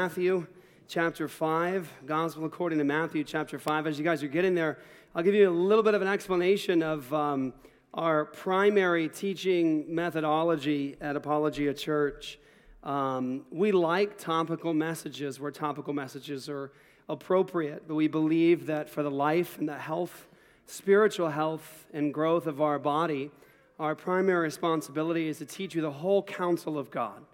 [0.00, 0.46] Matthew
[0.86, 3.88] chapter 5, Gospel according to Matthew chapter 5.
[3.88, 4.78] As you guys are getting there,
[5.12, 7.52] I'll give you a little bit of an explanation of um,
[7.92, 12.38] our primary teaching methodology at Apologia Church.
[12.84, 16.70] Um, we like topical messages where topical messages are
[17.08, 20.28] appropriate, but we believe that for the life and the health,
[20.66, 23.32] spiritual health, and growth of our body,
[23.80, 27.24] our primary responsibility is to teach you the whole counsel of God.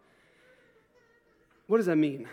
[1.67, 2.27] What does that mean?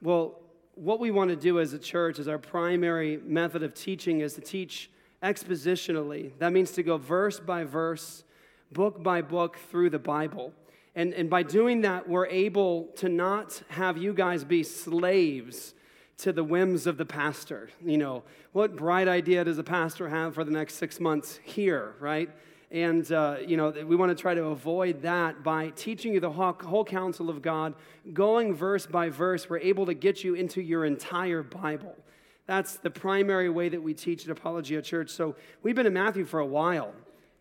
[0.00, 0.38] Well,
[0.76, 4.34] what we want to do as a church, as our primary method of teaching, is
[4.34, 4.90] to teach
[5.22, 6.30] expositionally.
[6.38, 8.22] That means to go verse by verse,
[8.70, 10.52] book by book through the Bible.
[10.94, 15.74] And, and by doing that, we're able to not have you guys be slaves
[16.18, 17.70] to the whims of the pastor.
[17.84, 21.94] You know, what bright idea does a pastor have for the next six months here,
[21.98, 22.30] right?
[22.70, 26.30] And, uh, you know, we want to try to avoid that by teaching you the
[26.30, 27.74] whole, counsel of God,
[28.12, 29.48] going verse by verse.
[29.48, 31.96] We're able to get you into your entire Bible.
[32.46, 35.10] That's the primary way that we teach at Apologia Church.
[35.10, 36.92] So we've been in Matthew for a while.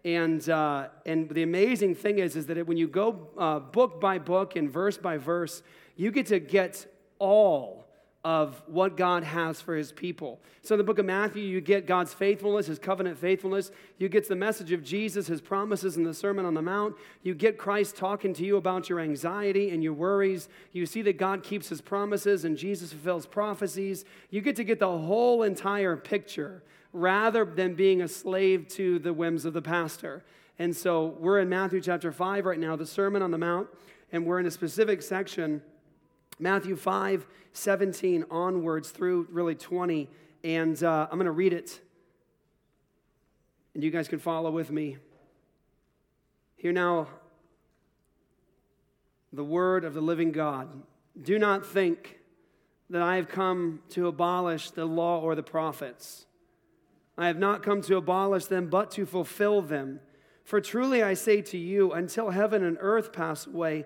[0.05, 4.19] And, uh, and the amazing thing is, is that when you go uh, book by
[4.19, 5.61] book and verse by verse,
[5.97, 6.85] you get to get
[7.19, 7.86] all
[8.23, 10.41] of what God has for his people.
[10.61, 13.71] So in the book of Matthew, you get God's faithfulness, his covenant faithfulness.
[13.99, 16.95] You get the message of Jesus, his promises in the Sermon on the Mount.
[17.23, 20.49] You get Christ talking to you about your anxiety and your worries.
[20.73, 24.03] You see that God keeps his promises and Jesus fulfills prophecies.
[24.29, 29.13] You get to get the whole entire picture rather than being a slave to the
[29.13, 30.23] whims of the pastor.
[30.59, 33.67] And so we're in Matthew chapter 5 right now, the Sermon on the Mount,
[34.11, 35.61] and we're in a specific section
[36.39, 40.09] Matthew 5, 17 onwards through really 20.
[40.43, 41.80] And uh, I'm going to read it.
[43.73, 44.97] And you guys can follow with me.
[46.55, 47.08] Hear now
[49.33, 50.67] the word of the living God.
[51.21, 52.19] Do not think
[52.89, 56.25] that I have come to abolish the law or the prophets.
[57.17, 59.99] I have not come to abolish them, but to fulfill them.
[60.43, 63.86] For truly I say to you, until heaven and earth pass away,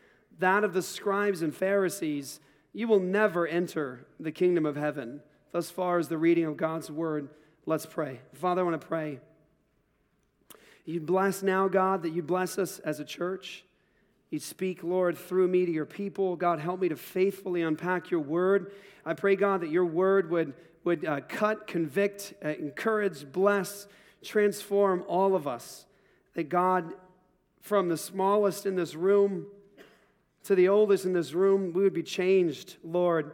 [0.41, 2.39] that of the scribes and Pharisees,
[2.73, 5.21] you will never enter the kingdom of heaven.
[5.51, 7.29] Thus far as the reading of God's word,
[7.65, 8.21] let's pray.
[8.33, 9.19] Father, I want to pray.
[10.85, 13.63] You bless now, God, that you bless us as a church.
[14.29, 16.35] You speak, Lord, through me to your people.
[16.35, 18.71] God, help me to faithfully unpack your word.
[19.05, 20.53] I pray, God, that your word would,
[20.85, 23.87] would uh, cut, convict, uh, encourage, bless,
[24.23, 25.85] transform all of us.
[26.33, 26.93] That God,
[27.59, 29.47] from the smallest in this room
[30.43, 33.33] to the oldest in this room, we would be changed, Lord,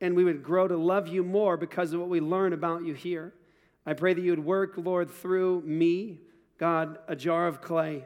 [0.00, 2.94] and we would grow to love you more because of what we learn about you
[2.94, 3.32] here.
[3.86, 6.20] I pray that you would work, Lord, through me,
[6.58, 8.04] God, a jar of clay,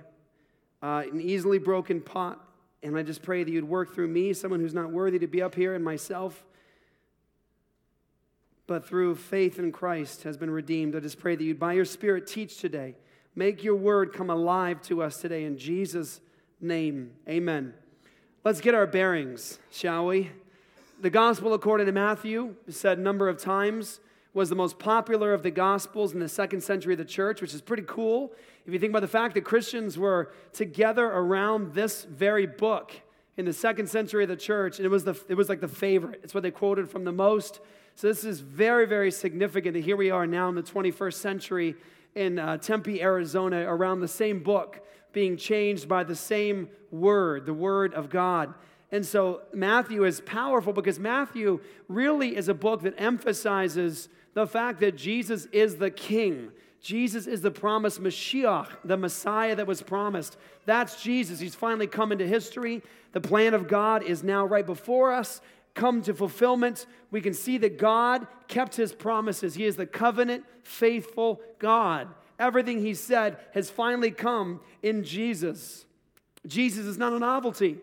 [0.83, 2.41] uh, an easily broken pot.
[2.83, 5.43] And I just pray that you'd work through me, someone who's not worthy to be
[5.43, 6.45] up here, and myself,
[8.67, 10.95] but through faith in Christ has been redeemed.
[10.95, 12.95] I just pray that you'd, by your Spirit, teach today.
[13.35, 15.45] Make your word come alive to us today.
[15.45, 16.21] In Jesus'
[16.61, 17.75] name, amen.
[18.47, 20.31] Let's get our bearings, shall we?
[21.01, 23.99] The gospel according to Matthew, said a number of times,
[24.35, 27.53] was the most popular of the gospels in the second century of the church, which
[27.53, 28.33] is pretty cool.
[28.65, 32.93] If you think about the fact that Christians were together around this very book
[33.37, 35.67] in the second century of the church, and it was, the, it was like the
[35.67, 36.21] favorite.
[36.23, 37.59] It's what they quoted from the most.
[37.97, 41.75] So this is very, very significant that here we are now in the 21st century
[42.15, 44.86] in uh, Tempe, Arizona, around the same book
[45.17, 48.53] being changed by the same word, the word of God.
[48.93, 54.79] And so Matthew is powerful because Matthew really is a book that emphasizes the fact
[54.81, 56.51] that Jesus is the king.
[56.83, 60.37] Jesus is the promised Mashiach, the Messiah that was promised.
[60.67, 61.41] That's Jesus.
[61.41, 62.83] He's finally come into history.
[63.13, 65.41] The plan of God is now right before us,
[65.73, 66.85] come to fulfillment.
[67.11, 69.55] We can see that God kept his promises.
[69.55, 72.09] He is the covenant faithful God.
[72.39, 75.85] Everything he said has finally come in Jesus.
[76.47, 77.79] Jesus is not a novelty.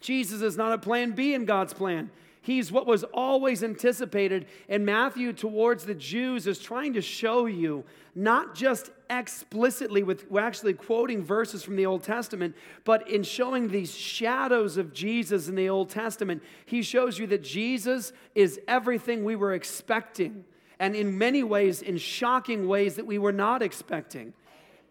[0.00, 2.10] Jesus is not a plan B in God's plan.
[2.40, 4.46] He's what was always anticipated.
[4.68, 7.84] And Matthew, towards the Jews, is trying to show you
[8.14, 13.94] not just explicitly with actually quoting verses from the Old Testament, but in showing these
[13.94, 19.36] shadows of Jesus in the Old Testament, he shows you that Jesus is everything we
[19.36, 20.44] were expecting,
[20.78, 24.32] and in many ways, in shocking ways that we were not expecting.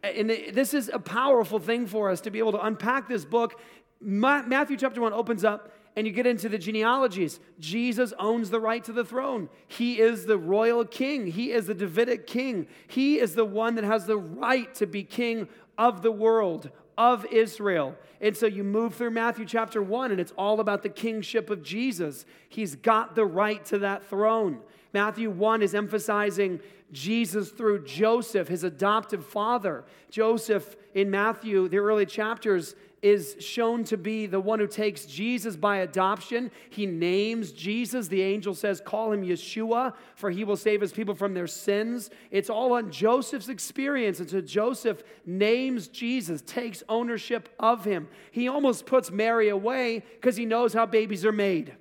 [0.03, 3.59] And this is a powerful thing for us to be able to unpack this book.
[3.99, 7.39] Matthew chapter 1 opens up and you get into the genealogies.
[7.59, 9.49] Jesus owns the right to the throne.
[9.67, 11.25] He is the royal king.
[11.25, 12.67] He is the Davidic king.
[12.87, 15.47] He is the one that has the right to be king
[15.77, 17.95] of the world, of Israel.
[18.21, 21.63] And so you move through Matthew chapter 1, and it's all about the kingship of
[21.63, 22.25] Jesus.
[22.47, 24.59] He's got the right to that throne.
[24.97, 26.59] Matthew 1 is emphasizing
[26.91, 29.83] Jesus through Joseph, his adoptive father.
[30.09, 32.73] Joseph in Matthew, the early chapters,
[33.03, 36.49] is shown to be the one who takes Jesus by adoption.
[36.71, 38.07] He names Jesus.
[38.07, 42.09] The angel says, Call him Yeshua, for he will save his people from their sins.
[42.31, 44.19] It's all on Joseph's experience.
[44.19, 48.07] And so Joseph names Jesus, takes ownership of him.
[48.31, 51.75] He almost puts Mary away because he knows how babies are made.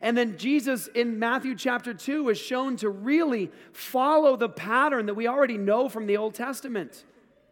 [0.00, 5.14] And then Jesus in Matthew chapter 2 is shown to really follow the pattern that
[5.14, 7.04] we already know from the Old Testament.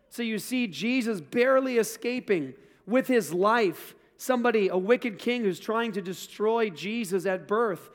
[0.09, 2.55] So you see Jesus barely escaping
[2.87, 3.95] with his life.
[4.17, 7.91] Somebody, a wicked king who's trying to destroy Jesus at birth.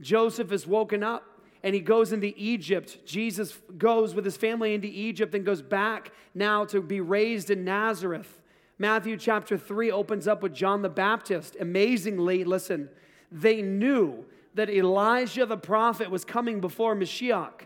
[0.00, 1.24] Joseph is woken up
[1.62, 3.04] and he goes into Egypt.
[3.04, 7.64] Jesus goes with his family into Egypt and goes back now to be raised in
[7.64, 8.40] Nazareth.
[8.78, 11.56] Matthew chapter 3 opens up with John the Baptist.
[11.60, 12.88] Amazingly, listen,
[13.30, 17.62] they knew that Elijah the prophet was coming before Mashiach.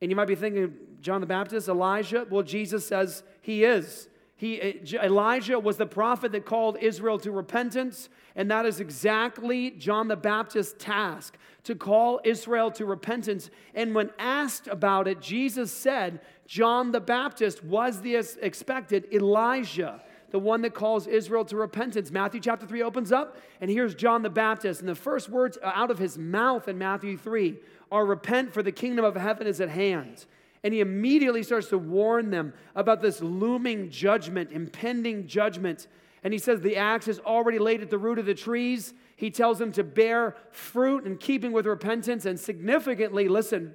[0.00, 2.26] And you might be thinking, John the Baptist, Elijah?
[2.28, 4.08] Well, Jesus says he is.
[4.36, 9.70] He, eh, Elijah was the prophet that called Israel to repentance, and that is exactly
[9.70, 13.50] John the Baptist's task to call Israel to repentance.
[13.72, 20.02] And when asked about it, Jesus said John the Baptist was the expected Elijah,
[20.32, 22.10] the one that calls Israel to repentance.
[22.10, 25.70] Matthew chapter 3 opens up, and here's John the Baptist, and the first words uh,
[25.74, 27.56] out of his mouth in Matthew 3
[27.92, 30.24] are repent, for the kingdom of heaven is at hand.
[30.64, 35.86] And he immediately starts to warn them about this looming judgment, impending judgment.
[36.24, 38.94] And he says the axe is already laid at the root of the trees.
[39.16, 42.24] He tells them to bear fruit in keeping with repentance.
[42.24, 43.74] And significantly, listen,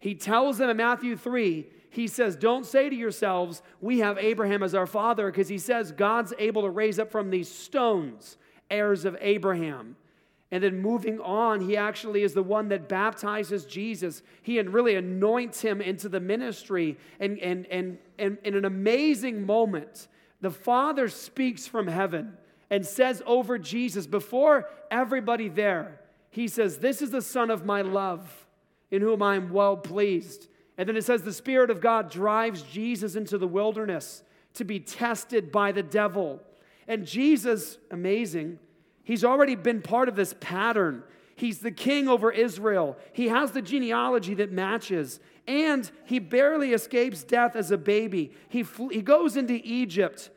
[0.00, 4.62] he tells them in Matthew 3, he says, Don't say to yourselves, We have Abraham
[4.62, 8.36] as our father, because he says God's able to raise up from these stones
[8.70, 9.96] heirs of Abraham.
[10.50, 14.22] And then moving on, he actually is the one that baptizes Jesus.
[14.42, 16.98] He really anoints him into the ministry.
[17.18, 20.06] And, and, and, and in an amazing moment,
[20.40, 22.36] the Father speaks from heaven
[22.70, 26.00] and says over Jesus before everybody there,
[26.30, 28.46] He says, This is the Son of my love,
[28.90, 30.48] in whom I am well pleased.
[30.78, 34.22] And then it says, The Spirit of God drives Jesus into the wilderness
[34.54, 36.40] to be tested by the devil.
[36.88, 38.58] And Jesus, amazing,
[39.06, 41.04] He's already been part of this pattern.
[41.36, 42.96] He's the king over Israel.
[43.12, 45.20] He has the genealogy that matches.
[45.46, 48.32] And he barely escapes death as a baby.
[48.48, 50.30] He, fl- he goes into Egypt.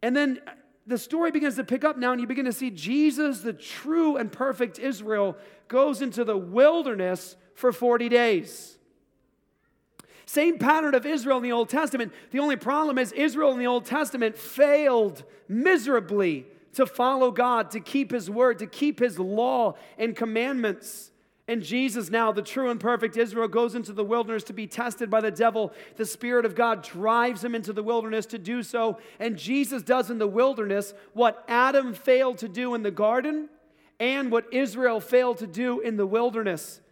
[0.00, 0.40] And then
[0.86, 4.16] the story begins to pick up now, and you begin to see Jesus, the true
[4.16, 5.36] and perfect Israel,
[5.68, 8.77] goes into the wilderness for 40 days.
[10.28, 12.12] Same pattern of Israel in the Old Testament.
[12.32, 16.44] The only problem is Israel in the Old Testament failed miserably
[16.74, 21.12] to follow God, to keep His word, to keep His law and commandments.
[21.48, 25.08] And Jesus, now the true and perfect Israel, goes into the wilderness to be tested
[25.08, 25.72] by the devil.
[25.96, 28.98] The Spirit of God drives him into the wilderness to do so.
[29.18, 33.48] And Jesus does in the wilderness what Adam failed to do in the garden
[33.98, 36.82] and what Israel failed to do in the wilderness.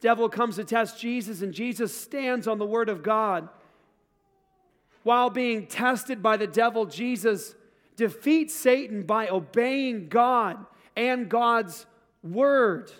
[0.00, 3.48] Devil comes to test Jesus, and Jesus stands on the word of God.
[5.02, 7.54] While being tested by the devil, Jesus
[7.96, 10.64] defeats Satan by obeying God
[10.96, 11.86] and God's
[12.22, 12.90] word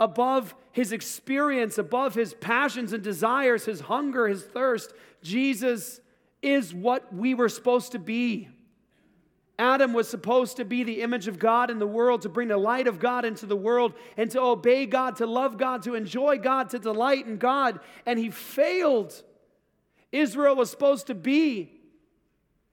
[0.00, 4.92] above his experience, above his passions and desires, his hunger, his thirst.
[5.22, 6.00] Jesus
[6.40, 8.48] is what we were supposed to be.
[9.58, 12.56] Adam was supposed to be the image of God in the world, to bring the
[12.56, 16.38] light of God into the world, and to obey God, to love God, to enjoy
[16.38, 17.80] God, to delight in God.
[18.06, 19.20] And he failed.
[20.12, 21.72] Israel was supposed to be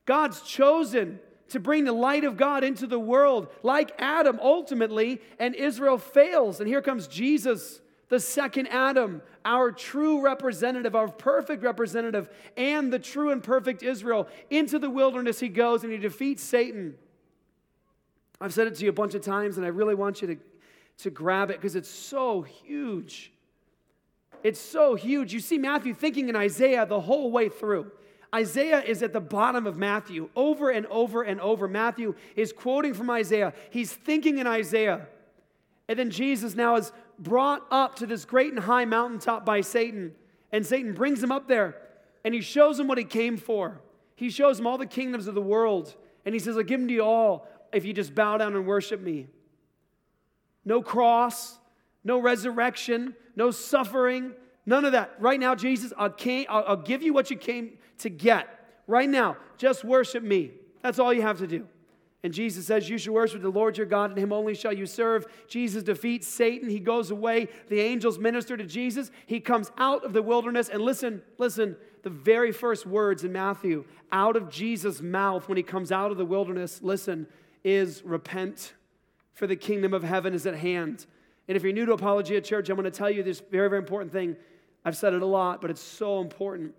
[0.06, 5.56] God's chosen, to bring the light of God into the world, like Adam ultimately, and
[5.56, 6.60] Israel fails.
[6.60, 13.00] And here comes Jesus, the second Adam, our true representative, our perfect representative, and the
[13.00, 14.28] true and perfect Israel.
[14.50, 16.96] Into the wilderness he goes and he defeats Satan.
[18.42, 20.38] I've said it to you a bunch of times, and I really want you to,
[21.04, 23.32] to grab it because it's so huge.
[24.44, 25.34] It's so huge.
[25.34, 27.92] You see Matthew thinking in Isaiah the whole way through.
[28.34, 31.68] Isaiah is at the bottom of Matthew over and over and over.
[31.68, 33.54] Matthew is quoting from Isaiah.
[33.70, 35.08] He's thinking in Isaiah.
[35.88, 40.14] And then Jesus now is brought up to this great and high mountaintop by Satan.
[40.52, 41.76] And Satan brings him up there
[42.24, 43.82] and he shows him what he came for.
[44.16, 45.96] He shows him all the kingdoms of the world.
[46.26, 48.66] And he says, I'll give them to you all if you just bow down and
[48.66, 49.28] worship me.
[50.64, 51.60] No cross,
[52.04, 54.34] no resurrection, no suffering,
[54.66, 55.16] none of that.
[55.20, 58.48] Right now, Jesus, I'll, came, I'll, I'll give you what you came to get.
[58.88, 60.52] Right now, just worship me.
[60.82, 61.68] That's all you have to do.
[62.26, 64.88] And Jesus says, You should worship the Lord your God, and him only shall you
[64.88, 65.28] serve.
[65.48, 66.72] Jesus defeats Satan.
[66.72, 67.50] He goes away.
[67.70, 69.12] The angels minister to Jesus.
[69.28, 70.68] He comes out of the wilderness.
[70.68, 75.62] And listen, listen, the very first words in Matthew out of Jesus' mouth when he
[75.62, 77.28] comes out of the wilderness, listen,
[77.64, 78.74] is repent,
[79.36, 81.06] for the kingdom of heaven is at hand.
[81.48, 83.82] And if you're new to Apologia Church, I'm going to tell you this very, very
[83.82, 84.36] important thing.
[84.84, 86.74] I've said it a lot, but it's so important.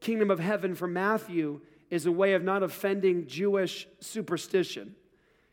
[0.00, 1.60] Kingdom of heaven for Matthew
[1.92, 4.96] is a way of not offending Jewish superstition.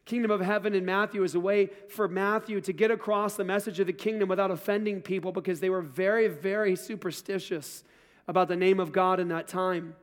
[0.05, 3.81] Kingdom of heaven in Matthew is a way for Matthew to get across the message
[3.81, 7.83] of the kingdom without offending people because they were very, very superstitious
[8.25, 9.97] about the name of God in that time.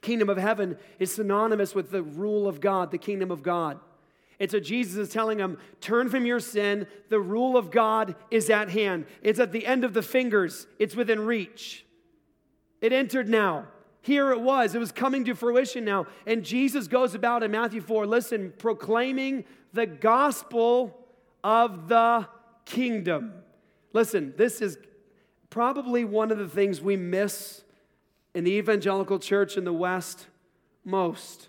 [0.00, 3.80] Kingdom of heaven is synonymous with the rule of God, the kingdom of God.
[4.38, 6.86] And so Jesus is telling them turn from your sin.
[7.08, 9.06] The rule of God is at hand.
[9.22, 11.84] It's at the end of the fingers, it's within reach.
[12.80, 13.66] It entered now.
[14.02, 14.74] Here it was.
[14.74, 16.06] It was coming to fruition now.
[16.26, 21.06] And Jesus goes about in Matthew 4, listen, proclaiming the gospel
[21.42, 22.26] of the
[22.64, 23.32] kingdom.
[23.92, 24.76] Listen, this is
[25.50, 27.62] probably one of the things we miss
[28.34, 30.26] in the evangelical church in the West
[30.84, 31.48] most.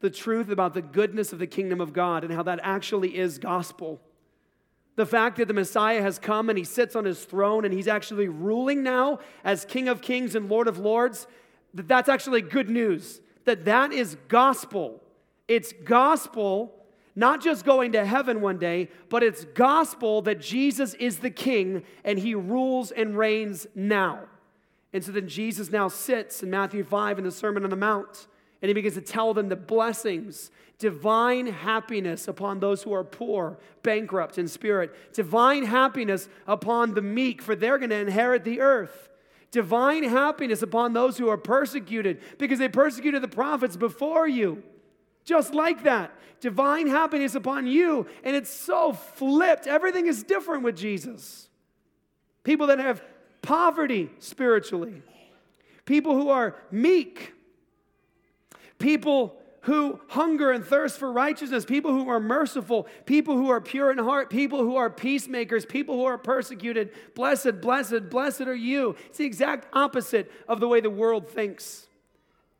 [0.00, 3.38] The truth about the goodness of the kingdom of God and how that actually is
[3.38, 4.00] gospel.
[5.00, 7.88] The fact that the Messiah has come and he sits on his throne and he's
[7.88, 11.26] actually ruling now as King of Kings and Lord of Lords,
[11.72, 13.22] that that's actually good news.
[13.46, 15.02] That that is gospel.
[15.48, 16.74] It's gospel
[17.16, 21.82] not just going to heaven one day, but it's gospel that Jesus is the king
[22.04, 24.24] and he rules and reigns now.
[24.92, 28.26] And so then Jesus now sits in Matthew 5 in the Sermon on the Mount
[28.60, 33.58] and he begins to tell them the blessings, divine happiness upon those who are poor,
[33.84, 39.08] bankrupt in spirit, divine happiness upon the meek, for they're going to inherit the earth.
[39.52, 44.62] Divine happiness upon those who are persecuted because they persecuted the prophets before you.
[45.24, 46.12] Just like that.
[46.40, 48.06] Divine happiness upon you.
[48.24, 49.66] And it's so flipped.
[49.66, 51.48] Everything is different with Jesus.
[52.42, 53.02] People that have
[53.42, 55.02] poverty spiritually,
[55.84, 57.34] people who are meek
[58.80, 63.90] people who hunger and thirst for righteousness, people who are merciful, people who are pure
[63.90, 66.90] in heart, people who are peacemakers, people who are persecuted.
[67.14, 68.96] Blessed, blessed, blessed are you.
[69.06, 71.88] It's the exact opposite of the way the world thinks.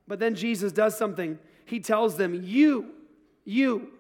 [0.06, 1.38] But then Jesus does something.
[1.64, 2.90] He tells them, You,
[3.44, 3.92] you,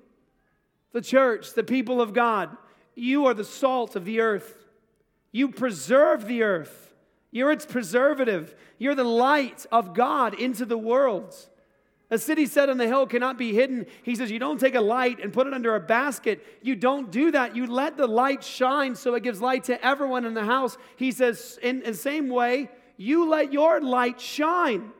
[0.92, 2.54] the church, the people of God,
[2.94, 4.66] you are the salt of the earth.
[5.32, 6.92] You preserve the earth.
[7.30, 8.54] You're its preservative.
[8.76, 11.34] You're the light of God into the world.
[12.12, 13.86] A city set on the hill cannot be hidden.
[14.02, 16.44] He says, You don't take a light and put it under a basket.
[16.60, 17.54] You don't do that.
[17.54, 20.76] You let the light shine so it gives light to everyone in the house.
[20.96, 24.90] He says, In the same way, you let your light shine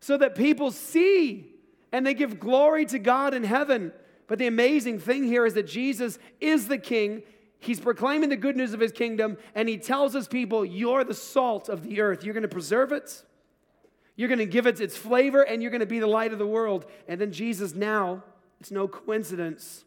[0.00, 1.52] so that people see
[1.90, 3.92] and they give glory to God in heaven.
[4.28, 7.22] But the amazing thing here is that Jesus is the king.
[7.58, 11.14] He's proclaiming the good news of his kingdom, and he tells his people, You're the
[11.14, 12.22] salt of the earth.
[12.22, 13.24] You're going to preserve it.
[14.16, 16.38] You're going to give it its flavor and you're going to be the light of
[16.38, 16.86] the world.
[17.06, 18.24] And then Jesus now,
[18.58, 19.84] it's no coincidence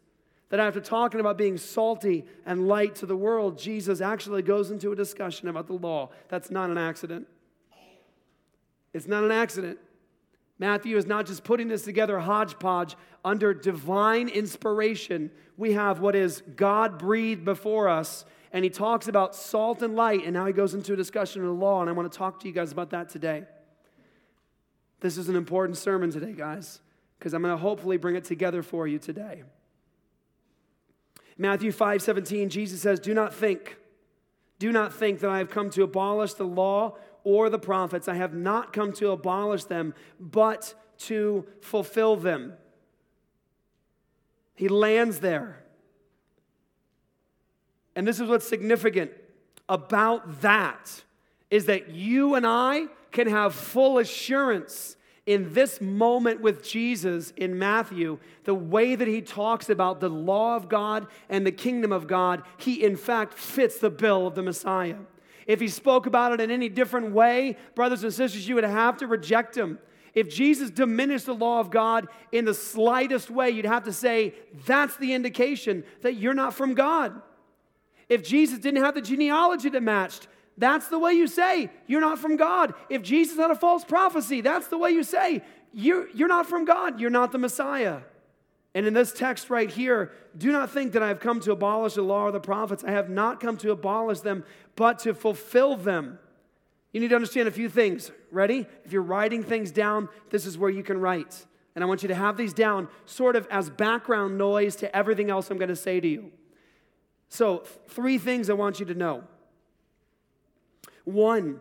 [0.50, 4.92] that after talking about being salty and light to the world, Jesus actually goes into
[4.92, 6.10] a discussion about the law.
[6.28, 7.28] That's not an accident.
[8.94, 9.78] It's not an accident.
[10.58, 15.32] Matthew is not just putting this together hodgepodge under divine inspiration.
[15.58, 20.24] We have what is God breathed before us, and he talks about salt and light,
[20.26, 22.40] and now he goes into a discussion of the law, and I want to talk
[22.42, 23.46] to you guys about that today.
[25.00, 26.80] This is an important sermon today, guys,
[27.18, 29.44] because I'm going to hopefully bring it together for you today.
[31.38, 33.78] Matthew 5 17, Jesus says, Do not think,
[34.60, 38.08] do not think that I have come to abolish the law or the prophets.
[38.08, 42.54] I have not come to abolish them, but to fulfill them.
[44.54, 45.64] He lands there.
[47.96, 49.12] And this is what's significant
[49.70, 51.04] about that
[51.50, 57.60] is that you and I can have full assurance in this moment with Jesus in
[57.60, 62.08] Matthew, the way that he talks about the law of God and the kingdom of
[62.08, 64.96] God, he in fact fits the bill of the Messiah.
[65.46, 68.98] If he spoke about it in any different way, brothers and sisters, you would have
[68.98, 69.78] to reject him.
[70.16, 74.34] If Jesus diminished the law of God in the slightest way, you'd have to say
[74.66, 77.22] that's the indication that you're not from God.
[78.10, 80.28] If Jesus didn't have the genealogy that matched,
[80.60, 82.74] that's the way you say you're not from God.
[82.90, 85.42] If Jesus had a false prophecy, that's the way you say
[85.74, 88.02] you're, you're not from God, you're not the Messiah.
[88.76, 91.96] And in this text right here, do not think that I have come to abolish
[91.96, 92.84] the law or the prophets.
[92.84, 94.44] I have not come to abolish them,
[94.76, 96.20] but to fulfill them.
[96.92, 98.12] You need to understand a few things.
[98.32, 98.68] Ready?
[98.86, 101.46] If you're writing things down, this is where you can write.
[101.74, 105.30] And I want you to have these down sort of as background noise to everything
[105.30, 106.32] else I'm going to say to you.
[107.30, 109.24] So, three things I want you to know.
[111.14, 111.60] One,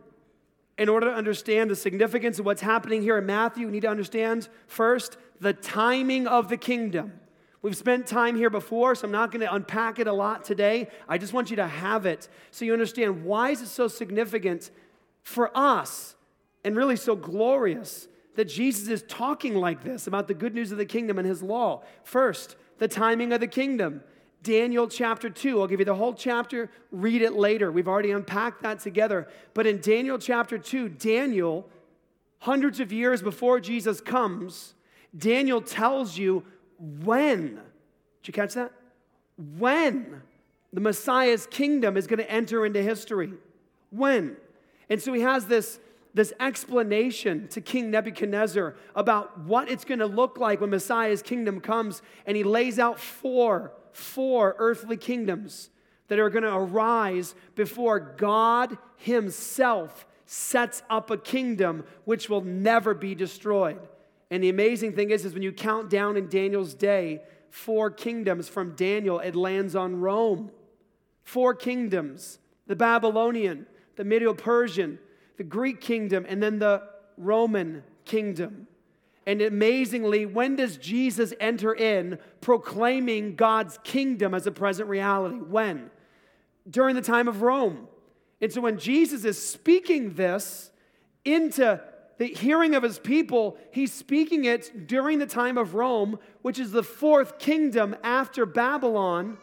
[0.77, 3.89] in order to understand the significance of what's happening here in Matthew, we need to
[3.89, 7.13] understand first the timing of the kingdom.
[7.61, 10.89] We've spent time here before, so I'm not going to unpack it a lot today.
[11.09, 14.71] I just want you to have it so you understand why is it so significant
[15.23, 16.15] for us
[16.65, 20.79] and really so glorious that Jesus is talking like this about the good news of
[20.79, 21.83] the kingdom and his law.
[22.05, 24.03] First, the timing of the kingdom.
[24.43, 25.61] Daniel chapter 2.
[25.61, 27.73] I'll give you the whole chapter, read it later.
[27.73, 29.29] We've already unpacked that together.
[29.55, 31.69] But in Daniel chapter 2, Daniel,
[32.41, 34.75] hundreds of years before Jesus comes,
[35.17, 36.45] Daniel tells you
[36.79, 37.55] when.
[38.23, 38.73] Did you catch that?
[39.37, 40.23] When
[40.73, 43.33] the Messiah's kingdom is going to enter into history.
[43.91, 44.37] When?
[44.91, 45.79] And so he has this,
[46.15, 51.61] this explanation to King Nebuchadnezzar about what it's going to look like when Messiah's kingdom
[51.61, 52.03] comes.
[52.27, 55.71] And he lays out four, four earthly kingdoms
[56.07, 62.95] that are going to arise before God himself sets up a kingdom which will never
[62.95, 63.81] be destroyed.
[64.31, 68.49] And the amazing thing is, is when you count down in Daniel's day, four kingdoms
[68.49, 70.51] from Daniel, it lands on Rome.
[71.25, 74.99] Four kingdoms the Babylonian, the Medo Persian,
[75.39, 76.83] the Greek kingdom, and then the
[77.17, 78.67] Roman kingdom.
[79.29, 85.37] And amazingly, when does Jesus enter in proclaiming God's kingdom as a present reality?
[85.37, 85.91] When?
[86.69, 87.89] During the time of Rome.
[88.41, 90.71] And so when Jesus is speaking this
[91.27, 91.79] into
[92.17, 96.73] the hearing of his people, he's speaking it during the time of Rome, which is
[96.73, 99.37] the fourth kingdom after Babylon.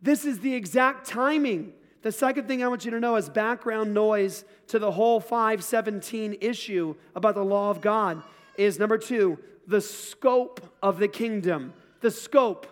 [0.00, 1.72] This is the exact timing
[2.06, 6.36] the second thing I want you to know is background noise to the whole 517
[6.40, 8.22] issue about the law of God
[8.58, 11.72] is number two, the scope of the kingdom.
[12.00, 12.66] The scope.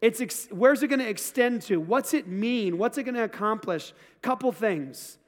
[0.00, 1.78] It's ex- where's it going to extend to?
[1.78, 2.78] What's it mean?
[2.78, 3.92] What's it going to accomplish?
[4.22, 5.18] Couple things.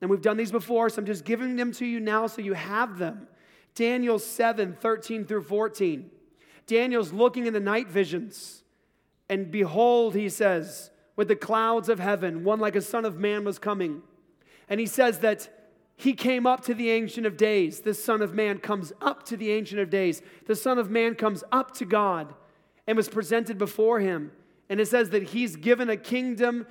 [0.00, 2.54] And we've done these before, so I'm just giving them to you now so you
[2.54, 3.26] have them.
[3.74, 6.10] Daniel 7 13 through 14.
[6.66, 8.62] Daniel's looking in the night visions,
[9.28, 13.44] and behold, he says, with the clouds of heaven, one like a son of man
[13.44, 14.02] was coming.
[14.68, 15.59] And he says that
[16.00, 17.80] he came up to the Ancient of Days.
[17.80, 20.22] The Son of Man comes up to the Ancient of Days.
[20.46, 22.32] The Son of Man comes up to God
[22.86, 24.32] and was presented before him.
[24.70, 26.66] And it says that he's given a kingdom,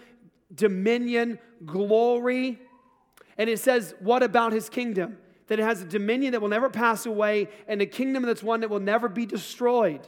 [0.53, 2.57] dominion, glory.
[3.37, 5.19] And it says, what about his kingdom?
[5.45, 8.61] That it has a dominion that will never pass away and a kingdom that's one
[8.61, 10.07] that will never be destroyed.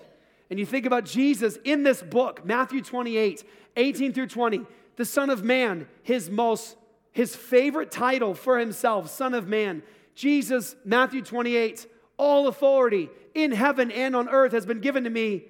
[0.49, 3.43] And you think about Jesus in this book, Matthew 28,
[3.77, 4.61] 18 through 20,
[4.95, 6.75] the Son of Man, his most,
[7.11, 9.83] his favorite title for himself, Son of Man.
[10.15, 15.43] Jesus, Matthew 28, all authority in heaven and on earth has been given to me.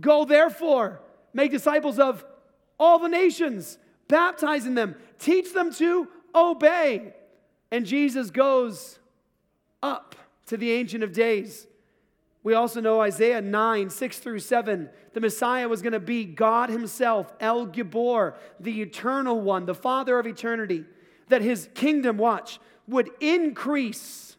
[0.00, 1.00] Go therefore,
[1.32, 2.24] make disciples of
[2.78, 7.14] all the nations, baptizing them, teach them to obey.
[7.70, 8.98] And Jesus goes
[9.82, 11.67] up to the Ancient of Days.
[12.48, 14.88] We also know Isaiah 9, 6 through 7.
[15.12, 20.18] The Messiah was going to be God Himself, El Gibor, the eternal one, the Father
[20.18, 20.86] of eternity.
[21.28, 24.38] That His kingdom, watch, would increase.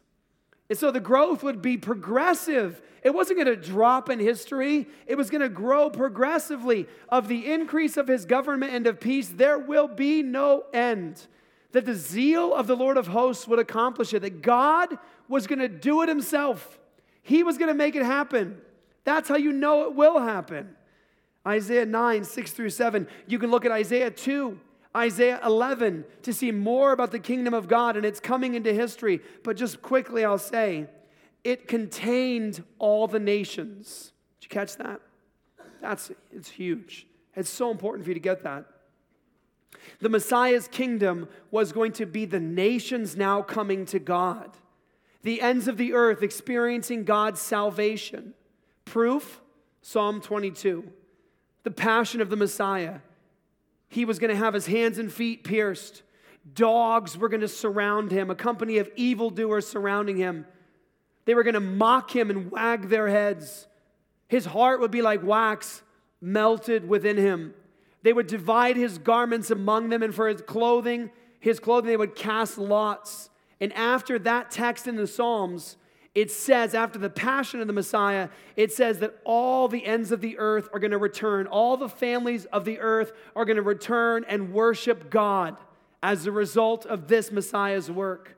[0.68, 2.82] And so the growth would be progressive.
[3.04, 6.88] It wasn't going to drop in history, it was going to grow progressively.
[7.10, 11.28] Of the increase of His government and of peace, there will be no end.
[11.70, 15.60] That the zeal of the Lord of hosts would accomplish it, that God was going
[15.60, 16.76] to do it Himself.
[17.22, 18.60] He was going to make it happen.
[19.04, 20.76] That's how you know it will happen.
[21.46, 23.08] Isaiah 9, 6 through 7.
[23.26, 24.58] You can look at Isaiah 2,
[24.96, 29.20] Isaiah 11 to see more about the kingdom of God and it's coming into history.
[29.42, 30.86] But just quickly, I'll say,
[31.44, 34.12] it contained all the nations.
[34.40, 35.00] Did you catch that?
[35.80, 37.06] That's it's huge.
[37.34, 38.66] It's so important for you to get that.
[40.00, 44.50] The Messiah's kingdom was going to be the nations now coming to God.
[45.22, 48.34] The ends of the earth experiencing God's salvation.
[48.84, 49.40] Proof
[49.82, 50.84] Psalm 22.
[51.62, 52.98] The passion of the Messiah.
[53.88, 56.02] He was going to have his hands and feet pierced.
[56.54, 60.46] Dogs were going to surround him, a company of evildoers surrounding him.
[61.24, 63.66] They were going to mock him and wag their heads.
[64.28, 65.82] His heart would be like wax
[66.20, 67.54] melted within him.
[68.02, 72.14] They would divide his garments among them, and for his clothing, his clothing, they would
[72.14, 73.29] cast lots.
[73.60, 75.76] And after that text in the Psalms,
[76.14, 80.20] it says, after the passion of the Messiah, it says that all the ends of
[80.20, 81.46] the earth are going to return.
[81.46, 85.56] All the families of the earth are going to return and worship God
[86.02, 88.36] as a result of this Messiah's work.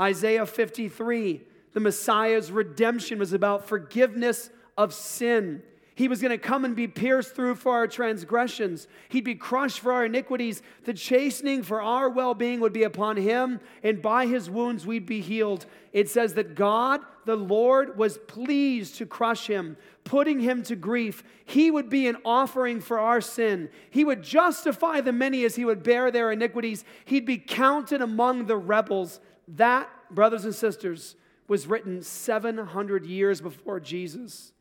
[0.00, 1.42] Isaiah 53,
[1.74, 5.62] the Messiah's redemption was about forgiveness of sin.
[5.94, 8.88] He was going to come and be pierced through for our transgressions.
[9.10, 10.62] He'd be crushed for our iniquities.
[10.84, 15.04] The chastening for our well being would be upon him, and by his wounds we'd
[15.04, 15.66] be healed.
[15.92, 21.22] It says that God, the Lord, was pleased to crush him, putting him to grief.
[21.44, 23.68] He would be an offering for our sin.
[23.90, 26.84] He would justify the many as he would bear their iniquities.
[27.04, 29.20] He'd be counted among the rebels.
[29.46, 31.16] That, brothers and sisters,
[31.48, 34.52] was written 700 years before Jesus.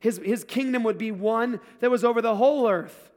[0.00, 3.10] His, his kingdom would be one that was over the whole earth.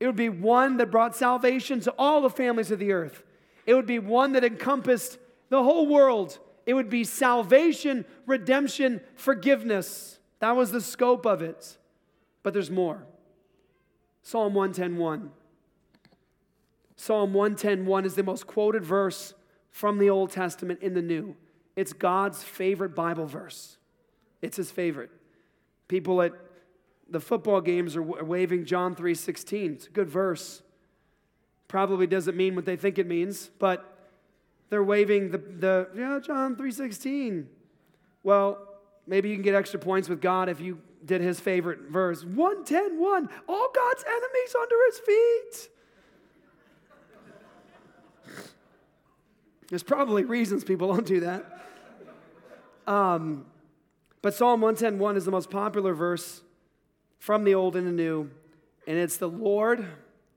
[0.00, 3.22] It would be one that brought salvation to all the families of the earth.
[3.66, 5.18] It would be one that encompassed
[5.50, 6.38] the whole world.
[6.66, 10.18] It would be salvation, redemption, forgiveness.
[10.40, 11.78] That was the scope of it.
[12.42, 13.04] But there's more.
[14.22, 15.30] Psalm 110:1.
[16.96, 19.34] Psalm 110:1 is the most quoted verse
[19.70, 21.36] from the Old Testament in the New.
[21.76, 23.76] It's God's favorite Bible verse.
[24.40, 25.10] It's his favorite.
[25.92, 26.32] People at
[27.10, 29.72] the football games are waving John 3:16.
[29.74, 30.62] It's a good verse.
[31.68, 34.08] Probably doesn't mean what they think it means, but
[34.70, 37.46] they're waving the, the yeah, John 3:16.
[38.22, 38.56] Well,
[39.06, 42.24] maybe you can get extra points with God if you did his favorite verse.
[42.24, 43.28] 110, 1.
[43.46, 45.68] All God's enemies under his feet.
[49.68, 51.66] There's probably reasons people don't do that.
[52.86, 53.44] Um,
[54.22, 56.42] but Psalm 110:1 is the most popular verse
[57.18, 58.30] from the Old and the New,
[58.86, 59.86] and it's the Lord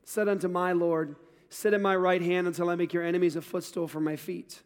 [0.04, 1.16] said unto my Lord,
[1.50, 4.62] Sit at my right hand until I make your enemies a footstool for my feet.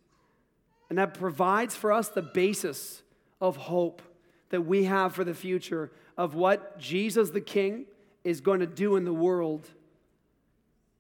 [0.90, 3.04] And that provides for us the basis
[3.40, 4.02] of hope
[4.50, 7.86] that we have for the future of what Jesus the King
[8.24, 9.70] is going to do in the world.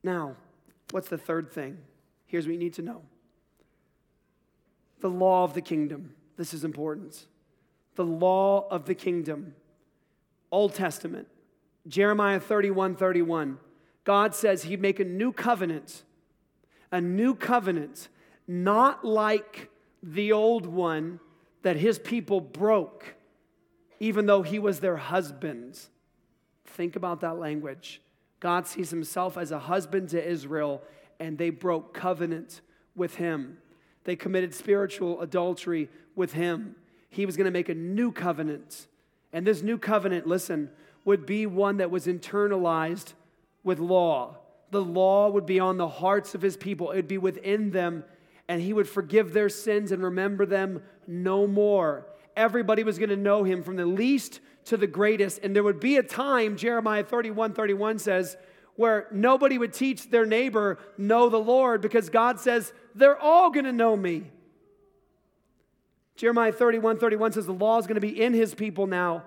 [0.04, 0.36] Now,
[0.92, 1.78] what's the third thing?
[2.28, 3.02] Here's what you need to know
[5.00, 6.14] the law of the kingdom.
[6.38, 7.26] This is important
[8.00, 9.54] the law of the kingdom.
[10.54, 11.28] Old Testament,
[11.86, 13.58] Jeremiah 31 31.
[14.06, 16.04] God says he'd make a new covenant,
[16.94, 18.08] a new covenant,
[18.48, 19.70] not like
[20.02, 21.20] the old one
[21.64, 23.16] that his people broke,
[24.00, 25.78] even though he was their husband.
[26.68, 28.02] Think about that language.
[28.40, 30.82] God sees himself as a husband to Israel,
[31.20, 32.62] and they broke covenant
[32.96, 33.58] with him.
[34.06, 36.78] They committed spiritual adultery with him
[37.10, 38.88] he was going to make a new covenant.
[39.34, 40.70] And this new covenant, listen,
[41.06, 43.14] would be one that was internalized
[43.64, 44.38] with law.
[44.72, 48.04] The law would be on the hearts of his people, it would be within them,
[48.48, 52.06] and he would forgive their sins and remember them no more.
[52.36, 55.40] Everybody was going to know him from the least to the greatest.
[55.44, 58.38] And there would be a time, Jeremiah 31 31 says,
[58.76, 63.66] where nobody would teach their neighbor, know the Lord, because God says, they're all going
[63.66, 64.32] to know me.
[66.20, 69.24] Jeremiah 31 31 says the law is going to be in his people now,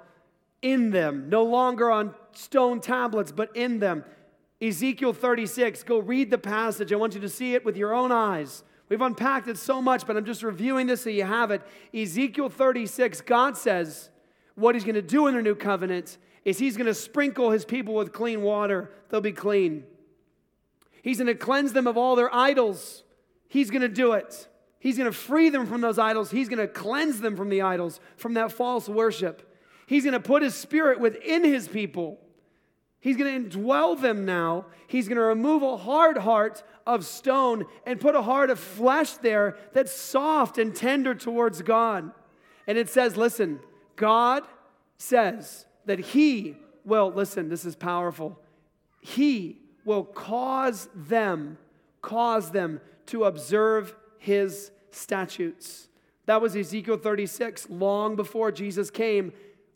[0.61, 4.05] in them, no longer on stone tablets, but in them.
[4.61, 6.93] Ezekiel 36, go read the passage.
[6.93, 8.63] I want you to see it with your own eyes.
[8.91, 11.63] We've unpacked it so much, but I'm just reviewing this so you have it.
[11.95, 14.11] Ezekiel 36, God says
[14.55, 17.65] what he's going to do in the new covenant is he's going to sprinkle his
[17.65, 18.91] people with clean water.
[19.09, 19.85] They'll be clean.
[21.01, 23.03] He's going to cleanse them of all their idols.
[23.49, 24.47] He's going to do it.
[24.83, 26.33] He's going to free them from those idols.
[26.33, 29.49] He's going to cleanse them from the idols, from that false worship.
[29.87, 32.19] He's going to put his spirit within his people.
[32.99, 34.67] He's going to indwell them now.
[34.89, 39.13] He's going to remove a hard heart of stone and put a heart of flesh
[39.19, 42.11] there that's soft and tender towards God.
[42.67, 43.61] And it says, listen,
[43.95, 44.43] God
[44.99, 48.37] says that He will, listen, this is powerful.
[49.01, 51.59] He will cause them,
[52.01, 55.89] cause them to observe his statutes.
[56.27, 59.33] That was Ezekiel 36, long before Jesus came.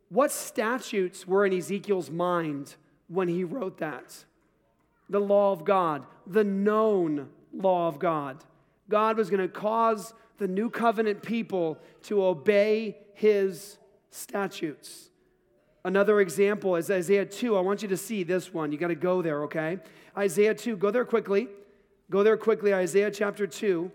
[0.08, 2.76] What statutes were in Ezekiel's mind
[3.08, 4.24] when he wrote that?
[5.10, 8.44] The law of God, the known law of God.
[8.88, 13.78] God was going to cause the new covenant people to obey his
[14.10, 15.10] statutes.
[15.84, 17.56] Another example is Isaiah 2.
[17.56, 18.70] I want you to see this one.
[18.70, 19.80] You got to go there, okay?
[20.16, 20.76] Isaiah 2.
[20.76, 21.48] Go there quickly.
[22.10, 22.72] Go there quickly.
[22.72, 23.90] Isaiah chapter 2.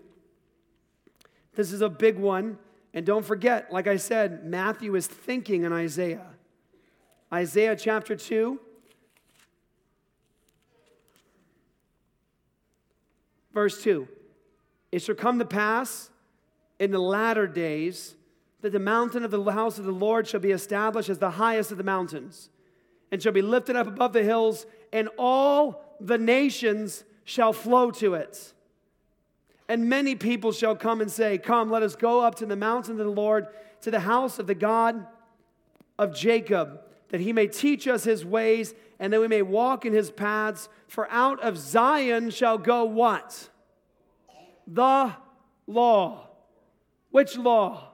[1.54, 2.58] This is a big one.
[2.94, 6.26] And don't forget, like I said, Matthew is thinking in Isaiah.
[7.32, 8.60] Isaiah chapter 2.
[13.52, 14.08] Verse 2
[14.90, 16.10] It shall come to pass
[16.78, 18.14] in the latter days
[18.60, 21.72] that the mountain of the house of the Lord shall be established as the highest
[21.72, 22.48] of the mountains,
[23.10, 28.14] and shall be lifted up above the hills, and all the nations shall flow to
[28.14, 28.52] it.
[29.72, 33.00] And many people shall come and say, Come, let us go up to the mountain
[33.00, 33.46] of the Lord,
[33.80, 35.06] to the house of the God
[35.98, 39.94] of Jacob, that he may teach us his ways, and that we may walk in
[39.94, 40.68] his paths.
[40.88, 43.48] For out of Zion shall go what?
[44.66, 45.14] The
[45.66, 46.26] law.
[47.10, 47.92] Which law?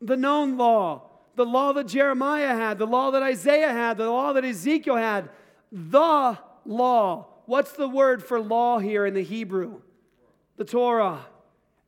[0.00, 1.02] the known law,
[1.36, 5.30] the law that Jeremiah had, the law that Isaiah had, the law that Ezekiel had,
[5.70, 7.26] the law.
[7.46, 9.80] What's the word for law here in the Hebrew?
[10.56, 11.26] The Torah.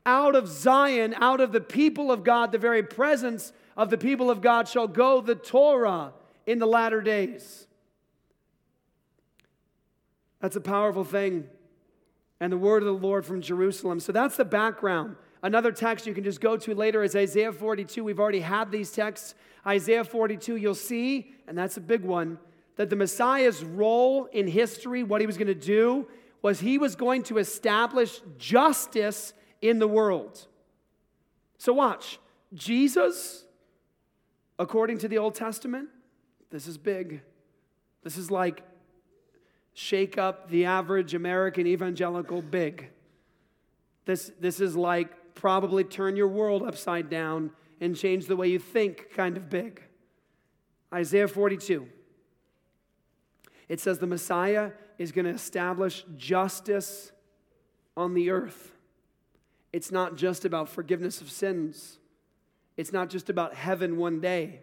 [0.04, 4.30] Out of Zion, out of the people of God, the very presence of the people
[4.30, 6.12] of God shall go the Torah
[6.46, 7.66] in the latter days.
[10.40, 11.48] That's a powerful thing.
[12.38, 13.98] And the word of the Lord from Jerusalem.
[13.98, 15.16] So that's the background.
[15.42, 18.04] Another text you can just go to later is Isaiah 42.
[18.04, 19.34] We've already had these texts.
[19.66, 22.38] Isaiah 42, you'll see, and that's a big one,
[22.76, 26.06] that the Messiah's role in history, what he was going to do,
[26.42, 30.46] was he was going to establish justice in the world.
[31.58, 32.18] So, watch.
[32.54, 33.44] Jesus,
[34.58, 35.88] according to the Old Testament,
[36.50, 37.22] this is big.
[38.02, 38.62] This is like
[39.74, 42.88] shake up the average American evangelical big.
[44.06, 48.58] This, this is like probably turn your world upside down and change the way you
[48.58, 49.82] think kind of big.
[50.94, 51.86] Isaiah 42.
[53.68, 57.12] It says the Messiah is going to establish justice
[57.96, 58.72] on the earth.
[59.72, 61.98] It's not just about forgiveness of sins,
[62.76, 64.60] it's not just about heaven one day.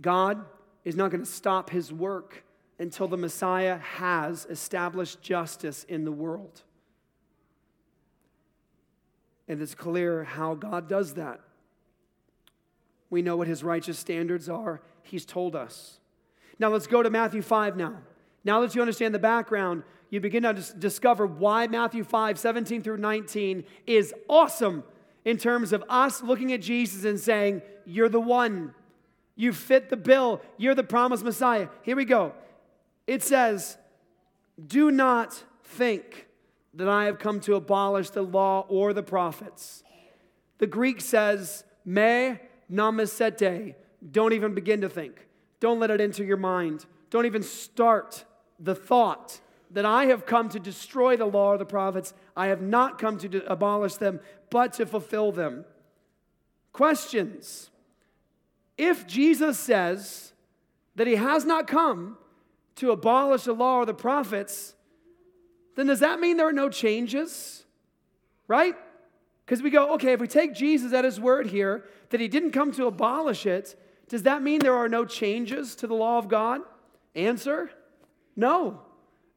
[0.00, 0.44] God
[0.84, 2.44] is not going to stop his work
[2.78, 6.62] until the Messiah has established justice in the world.
[9.48, 11.40] And it's clear how God does that.
[13.10, 14.82] We know what his righteous standards are.
[15.02, 15.98] He's told us.
[16.58, 17.96] Now let's go to Matthew 5 now.
[18.44, 22.96] Now that you understand the background, you begin to discover why Matthew 5, 17 through
[22.96, 24.84] 19 is awesome
[25.24, 28.74] in terms of us looking at Jesus and saying, You're the one.
[29.36, 30.40] You fit the bill.
[30.56, 31.68] You're the promised Messiah.
[31.82, 32.32] Here we go.
[33.06, 33.76] It says,
[34.66, 36.26] Do not think
[36.74, 39.82] that I have come to abolish the law or the prophets.
[40.58, 42.38] The Greek says, me
[42.70, 43.74] nomisete.
[44.10, 45.26] Don't even begin to think.
[45.60, 46.86] Don't let it enter your mind.
[47.10, 48.24] Don't even start
[48.58, 49.40] the thought
[49.70, 52.14] that I have come to destroy the law or the prophets.
[52.36, 55.64] I have not come to abolish them, but to fulfill them.
[56.72, 57.70] Questions.
[58.76, 60.32] If Jesus says
[60.94, 62.16] that he has not come
[62.76, 64.74] to abolish the law or the prophets,
[65.74, 67.64] then does that mean there are no changes?
[68.46, 68.74] Right?
[69.44, 72.52] Because we go, okay, if we take Jesus at his word here, that he didn't
[72.52, 76.28] come to abolish it, does that mean there are no changes to the law of
[76.28, 76.60] God?
[77.18, 77.70] Answer
[78.36, 78.80] no.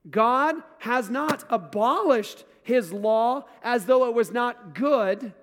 [0.10, 5.34] God has not abolished his law as though it was not good.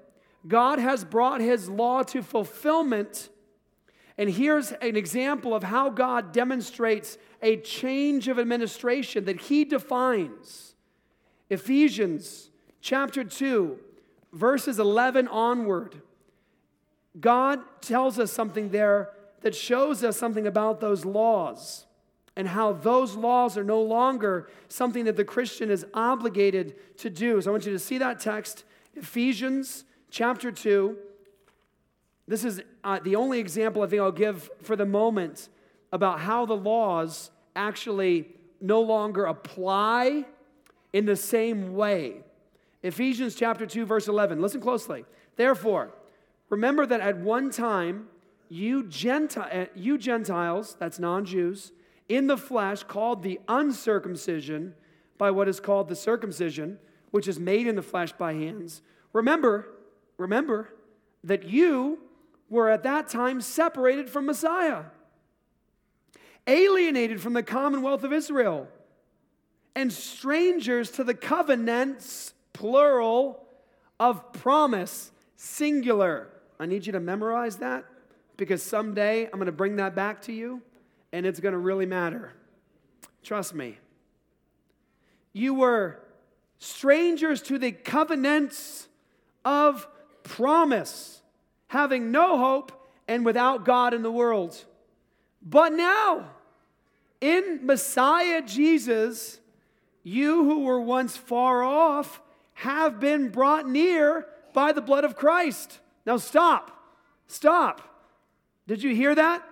[0.47, 3.29] God has brought his law to fulfillment.
[4.17, 10.75] And here's an example of how God demonstrates a change of administration that he defines.
[11.51, 13.77] Ephesians chapter 2,
[14.33, 16.01] verses 11 onward.
[17.19, 21.87] God tells us something there that shows us something about those laws
[22.39, 27.41] and how those laws are no longer something that the Christian is obligated to do.
[27.43, 28.63] So I want you to see that text,
[28.95, 30.97] Ephesians chapter 2.
[32.29, 35.49] This is uh, the only example I think I'll give for the moment
[35.91, 38.29] about how the laws actually
[38.61, 40.25] no longer apply
[40.93, 42.23] in the same way.
[42.85, 44.41] Ephesians chapter 2 verse 11.
[44.41, 45.05] Listen closely.
[45.35, 45.91] Therefore,
[46.51, 48.07] remember that at one time
[48.49, 51.73] you, Genti- uh, you Gentiles, that's non-Jews,
[52.09, 54.75] in the flesh called the uncircumcision
[55.19, 56.79] by what is called the circumcision,
[57.11, 58.83] which is made in the flesh by hands.
[59.13, 59.69] Remember,
[60.17, 60.69] remember
[61.25, 61.99] that you
[62.49, 64.85] were at that time separated from Messiah,
[66.47, 68.69] alienated from the commonwealth of Israel
[69.75, 73.45] and strangers to the covenants, plural,
[74.01, 76.29] of promise, singular.
[76.59, 77.85] I need you to memorize that
[78.37, 80.63] because someday I'm going to bring that back to you
[81.13, 82.33] and it's going to really matter.
[83.23, 83.79] Trust me.
[85.33, 86.01] You were
[86.59, 88.89] strangers to the covenants
[89.45, 89.87] of
[90.23, 91.23] promise,
[91.69, 92.73] having no hope
[93.07, 94.65] and without God in the world.
[95.43, 96.31] But now,
[97.21, 99.39] in Messiah Jesus,
[100.03, 102.21] you who were once far off
[102.55, 105.79] have been brought near by the blood of Christ.
[106.05, 106.71] Now, stop.
[107.27, 107.83] Stop.
[108.67, 109.47] Did you hear that?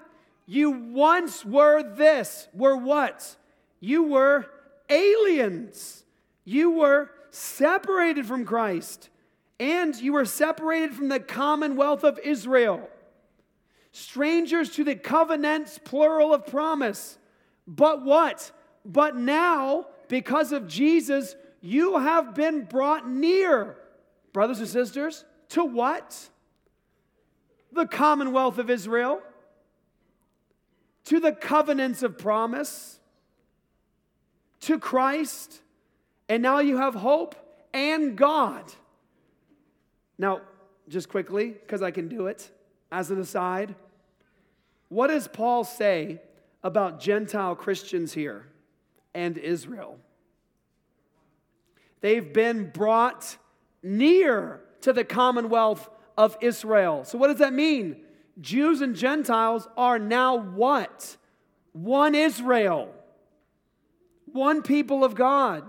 [0.47, 2.49] You once were this.
[2.55, 3.37] Were what?
[3.81, 4.47] You were
[4.89, 6.05] aliens.
[6.45, 9.11] You were separated from Christ.
[9.59, 12.89] And you were separated from the commonwealth of Israel.
[13.91, 17.19] Strangers to the covenants, plural of promise.
[17.67, 18.53] But what?
[18.85, 23.77] But now, because of Jesus, you have been brought near,
[24.33, 26.29] brothers and sisters, to what?
[27.73, 29.21] The commonwealth of Israel,
[31.07, 32.99] to the covenants of promise,
[34.61, 35.63] to Christ,
[36.29, 37.35] and now you have hope
[37.73, 38.73] and God.
[40.19, 40.41] Now,
[40.89, 42.51] just quickly, because I can do it
[42.91, 43.75] as an aside,
[44.89, 46.21] what does Paul say
[46.63, 48.47] about Gentile Christians here
[49.15, 49.99] and Israel?
[52.01, 53.37] They've been brought
[53.83, 55.89] near to the commonwealth
[56.19, 57.05] of Israel.
[57.05, 58.06] So, what does that mean?
[58.41, 61.17] Jews and Gentiles are now what?
[61.73, 62.93] One Israel,
[64.33, 65.69] one people of God.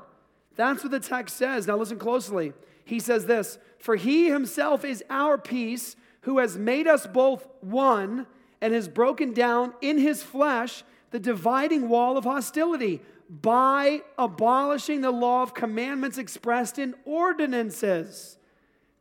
[0.56, 1.68] That's what the text says.
[1.68, 2.54] Now, listen closely.
[2.84, 8.28] He says this For he himself is our peace, who has made us both one
[8.60, 15.12] and has broken down in his flesh the dividing wall of hostility by abolishing the
[15.12, 18.38] law of commandments expressed in ordinances,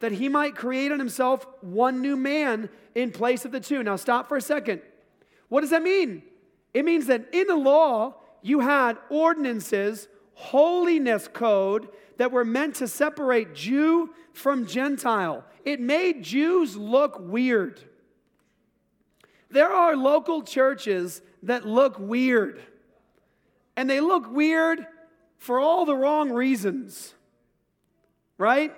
[0.00, 3.82] that he might create in himself one new man in place of the two.
[3.82, 4.80] Now, stop for a second.
[5.50, 6.22] What does that mean?
[6.72, 12.88] It means that in the law, you had ordinances, holiness code that were meant to
[12.88, 15.44] separate Jew from Gentile.
[15.64, 17.80] It made Jews look weird.
[19.50, 22.62] There are local churches that look weird.
[23.76, 24.86] And they look weird
[25.38, 27.14] for all the wrong reasons,
[28.38, 28.72] right?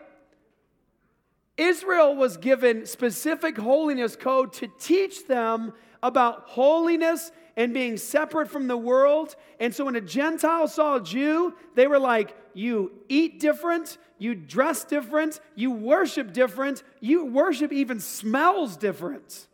[1.59, 8.68] Israel was given specific holiness code to teach them about holiness and being separate from
[8.68, 9.35] the world.
[9.59, 14.37] And so when a Gentile saw a Jew, they were like, You eat different, you
[14.37, 19.49] dress different, you worship different, you worship even smells different.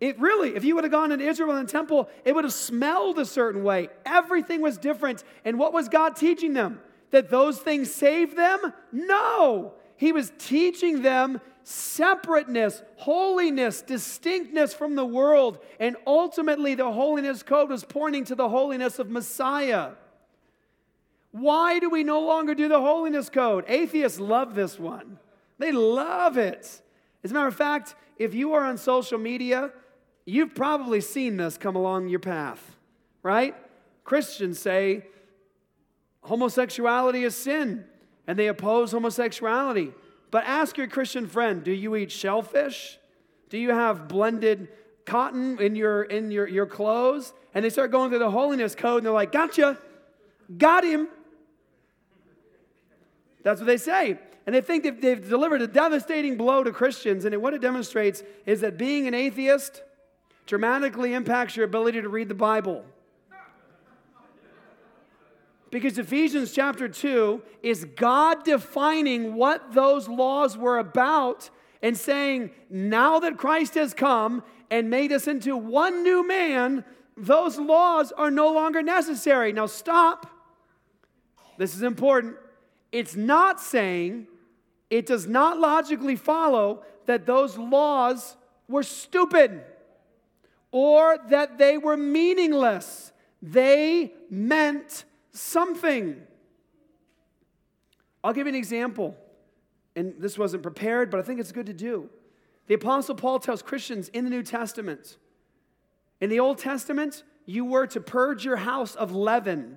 [0.00, 2.52] It really, if you would have gone into Israel in the temple, it would have
[2.52, 3.88] smelled a certain way.
[4.04, 5.24] Everything was different.
[5.46, 6.80] And what was God teaching them?
[7.10, 8.74] That those things saved them?
[8.92, 9.74] No.
[9.96, 15.58] He was teaching them separateness, holiness, distinctness from the world.
[15.80, 19.92] And ultimately, the holiness code was pointing to the holiness of Messiah.
[21.30, 23.64] Why do we no longer do the holiness code?
[23.66, 25.18] Atheists love this one,
[25.58, 26.80] they love it.
[27.22, 29.72] As a matter of fact, if you are on social media,
[30.26, 32.76] You've probably seen this come along your path,
[33.22, 33.54] right?
[34.04, 35.06] Christians say
[36.22, 37.84] homosexuality is sin
[38.26, 39.92] and they oppose homosexuality.
[40.30, 42.98] But ask your Christian friend do you eat shellfish?
[43.50, 44.68] Do you have blended
[45.04, 47.32] cotton in your, in your, your clothes?
[47.54, 49.78] And they start going through the holiness code and they're like, gotcha,
[50.56, 51.08] got him.
[53.44, 54.18] That's what they say.
[54.46, 57.24] And they think they've, they've delivered a devastating blow to Christians.
[57.24, 59.82] And what it demonstrates is that being an atheist,
[60.46, 62.84] dramatically impacts your ability to read the Bible.
[65.74, 71.50] Because Ephesians chapter 2 is God defining what those laws were about
[71.82, 76.84] and saying, now that Christ has come and made us into one new man,
[77.16, 79.52] those laws are no longer necessary.
[79.52, 80.30] Now, stop.
[81.58, 82.36] This is important.
[82.92, 84.28] It's not saying,
[84.90, 88.36] it does not logically follow that those laws
[88.68, 89.60] were stupid
[90.70, 93.12] or that they were meaningless.
[93.42, 96.22] They meant something.
[98.22, 99.14] I'll give you an example.
[99.94, 102.08] And this wasn't prepared, but I think it's good to do.
[102.66, 105.18] The Apostle Paul tells Christians in the New Testament
[106.20, 109.76] in the Old Testament, you were to purge your house of leaven,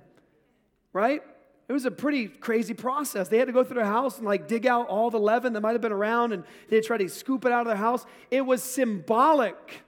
[0.94, 1.22] right?
[1.68, 3.28] It was a pretty crazy process.
[3.28, 5.60] They had to go through their house and like dig out all the leaven that
[5.60, 8.06] might have been around and they'd try to scoop it out of their house.
[8.30, 9.82] It was symbolic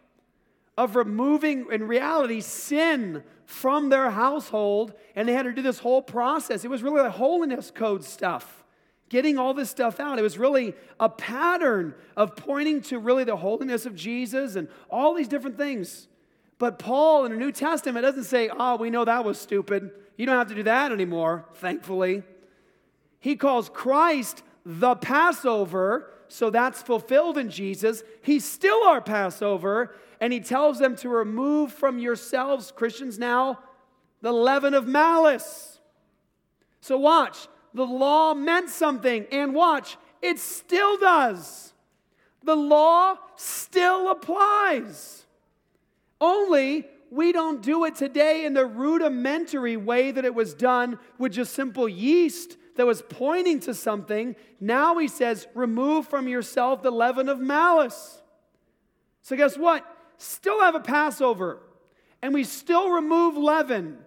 [0.76, 6.02] of removing, in reality, sin from their household, and they had to do this whole
[6.02, 6.64] process.
[6.64, 8.64] It was really like holiness code stuff.
[9.10, 10.18] getting all this stuff out.
[10.18, 15.14] It was really a pattern of pointing to really the holiness of Jesus and all
[15.14, 16.08] these different things.
[16.58, 19.90] But Paul in the New Testament doesn't say, oh, we know that was stupid.
[20.16, 22.22] You don't have to do that anymore, thankfully.
[23.18, 28.04] He calls Christ the Passover, so that's fulfilled in Jesus.
[28.22, 33.58] He's still our Passover, and he tells them to remove from yourselves, Christians now,
[34.22, 35.80] the leaven of malice.
[36.80, 41.72] So watch, the law meant something, and watch, it still does.
[42.44, 45.26] The law still applies.
[46.20, 51.32] Only we don't do it today in the rudimentary way that it was done with
[51.32, 54.36] just simple yeast that was pointing to something.
[54.60, 58.22] Now he says, remove from yourself the leaven of malice.
[59.22, 59.84] So, guess what?
[60.18, 61.60] Still have a Passover,
[62.22, 63.98] and we still remove leaven,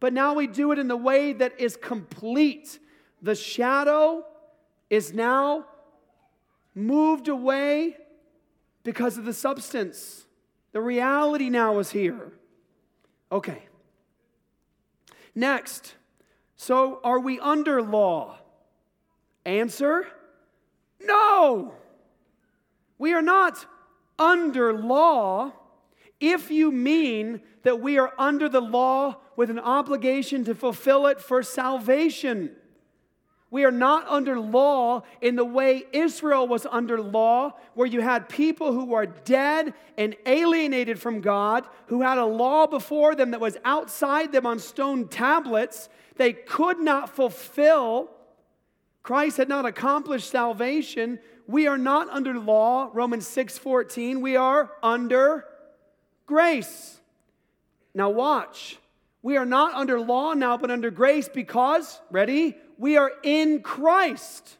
[0.00, 2.78] but now we do it in the way that is complete.
[3.22, 4.24] The shadow
[4.90, 5.66] is now
[6.74, 7.96] moved away
[8.84, 10.26] because of the substance.
[10.72, 12.32] The reality now is here.
[13.30, 13.64] Okay.
[15.34, 15.94] Next,
[16.58, 18.38] so are we under law?
[19.46, 20.06] Answer
[21.00, 21.72] no.
[22.98, 23.64] We are not
[24.18, 25.52] under law
[26.20, 31.20] if you mean that we are under the law with an obligation to fulfill it
[31.20, 32.50] for salvation.
[33.50, 38.28] We are not under law in the way Israel was under law, where you had
[38.28, 43.40] people who were dead and alienated from God, who had a law before them that
[43.40, 45.88] was outside them on stone tablets.
[46.18, 48.10] They could not fulfill.
[49.02, 51.18] Christ had not accomplished salvation.
[51.46, 54.20] We are not under law, Romans 6:14.
[54.20, 55.46] We are under
[56.26, 57.00] grace.
[57.94, 58.78] Now watch.
[59.22, 62.54] We are not under law now, but under grace because, ready?
[62.78, 64.56] we are in Christ.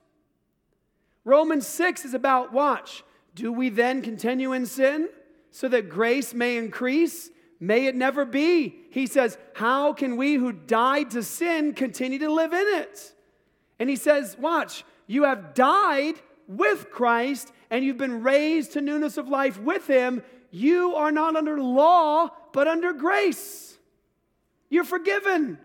[1.24, 3.04] Romans 6 is about, watch,
[3.34, 5.08] do we then continue in sin
[5.50, 7.30] so that grace may increase?
[7.60, 8.76] May it never be.
[8.90, 13.12] He says, How can we who died to sin continue to live in it?
[13.78, 16.14] And he says, Watch, you have died
[16.46, 20.22] with Christ and you've been raised to newness of life with him.
[20.50, 23.76] You are not under law, but under grace.
[24.70, 25.58] You're forgiven.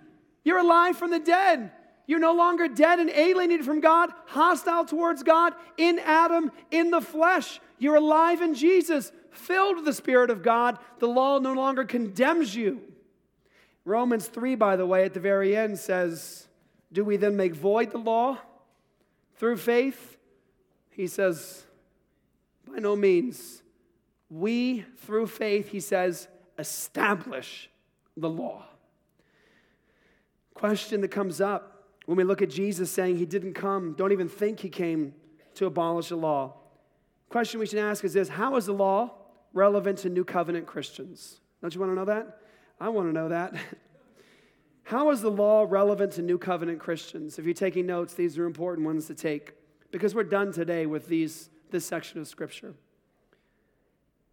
[0.43, 1.71] You're alive from the dead.
[2.05, 6.99] You're no longer dead and alienated from God, hostile towards God, in Adam, in the
[6.99, 7.61] flesh.
[7.79, 10.77] You're alive in Jesus, filled with the Spirit of God.
[10.99, 12.81] The law no longer condemns you.
[13.86, 16.47] Romans 3, by the way, at the very end says,
[16.91, 18.38] Do we then make void the law
[19.36, 20.17] through faith?
[20.89, 21.65] He says,
[22.65, 23.61] By no means.
[24.29, 26.27] We, through faith, he says,
[26.57, 27.69] establish
[28.17, 28.65] the law.
[30.53, 34.29] Question that comes up when we look at Jesus saying he didn't come, don't even
[34.29, 35.13] think he came
[35.55, 36.55] to abolish the law.
[37.29, 39.11] Question we should ask is this How is the law
[39.54, 41.39] relevant to new covenant Christians?
[41.62, 42.39] Don't you want to know that?
[42.80, 43.54] I want to know that.
[44.84, 47.39] How is the law relevant to new covenant Christians?
[47.39, 49.54] If you're taking notes, these are important ones to take
[49.91, 52.74] because we're done today with these, this section of Scripture.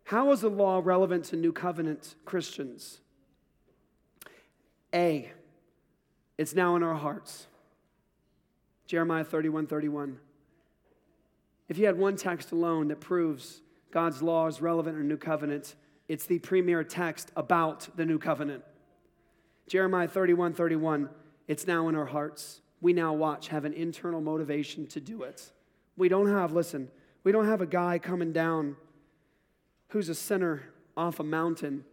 [0.05, 2.99] How is the law relevant to new covenant Christians?
[4.93, 5.31] A,
[6.37, 7.47] it's now in our hearts.
[8.87, 10.19] Jeremiah 31 31.
[11.69, 13.61] If you had one text alone that proves
[13.91, 15.75] God's law is relevant in the new covenant,
[16.09, 18.65] it's the premier text about the new covenant.
[19.69, 21.09] Jeremiah 31 31,
[21.47, 22.61] it's now in our hearts.
[22.81, 25.53] We now watch, have an internal motivation to do it.
[25.97, 26.89] We don't have, listen,
[27.25, 28.77] we don't have a guy coming down
[29.89, 30.63] who's a sinner
[30.97, 31.85] off a mountain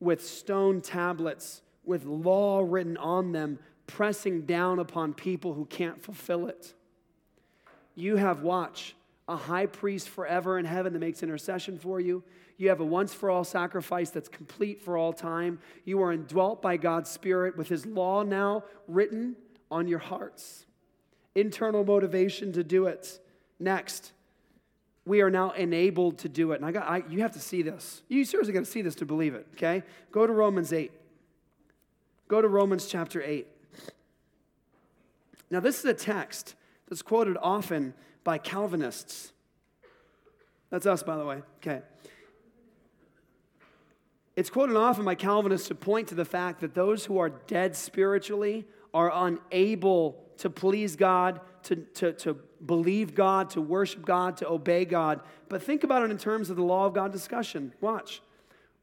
[0.00, 6.46] with stone tablets with law written on them pressing down upon people who can't fulfill
[6.46, 6.74] it.
[7.94, 8.94] You have, watch,
[9.28, 12.22] a high priest forever in heaven that makes intercession for you.
[12.56, 15.58] You have a once for all sacrifice that's complete for all time.
[15.84, 19.36] You are indwelt by God's Spirit with His law now written
[19.70, 20.66] on your hearts.
[21.34, 23.18] Internal motivation to do it.
[23.58, 24.12] Next,
[25.04, 26.56] we are now enabled to do it.
[26.56, 28.02] And I got, I, you have to see this.
[28.08, 29.82] You seriously got to see this to believe it, okay?
[30.10, 30.92] Go to Romans 8.
[32.28, 33.46] Go to Romans chapter 8.
[35.50, 36.54] Now, this is a text
[36.88, 37.94] that's quoted often
[38.24, 39.32] by Calvinists.
[40.70, 41.42] That's us, by the way.
[41.58, 41.82] Okay.
[44.34, 47.76] It's quoted often by Calvinists to point to the fact that those who are dead
[47.76, 54.48] spiritually are unable to please God, to, to, to believe God, to worship God, to
[54.48, 55.20] obey God.
[55.48, 57.74] But think about it in terms of the law of God discussion.
[57.80, 58.22] Watch.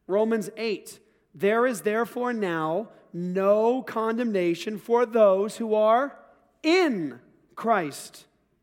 [0.05, 0.99] Romans 8.
[1.33, 6.17] There is therefore now no condemnation for those who are
[6.61, 7.19] in
[7.55, 8.25] Christ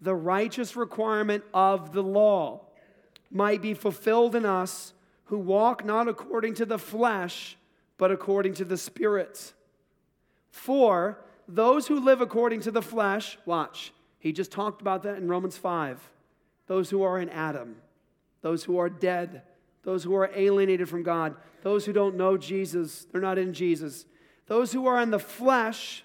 [0.00, 2.60] the righteous requirement of the law
[3.30, 4.92] might be fulfilled in us
[5.24, 7.56] who walk not according to the flesh,
[7.98, 9.52] but according to the Spirit.
[10.50, 11.18] For
[11.48, 15.56] those who live according to the flesh, watch, he just talked about that in Romans
[15.56, 16.00] 5.
[16.66, 17.76] Those who are in Adam,
[18.42, 19.42] those who are dead,
[19.82, 24.04] those who are alienated from God, those who don't know Jesus, they're not in Jesus.
[24.46, 26.04] Those who are in the flesh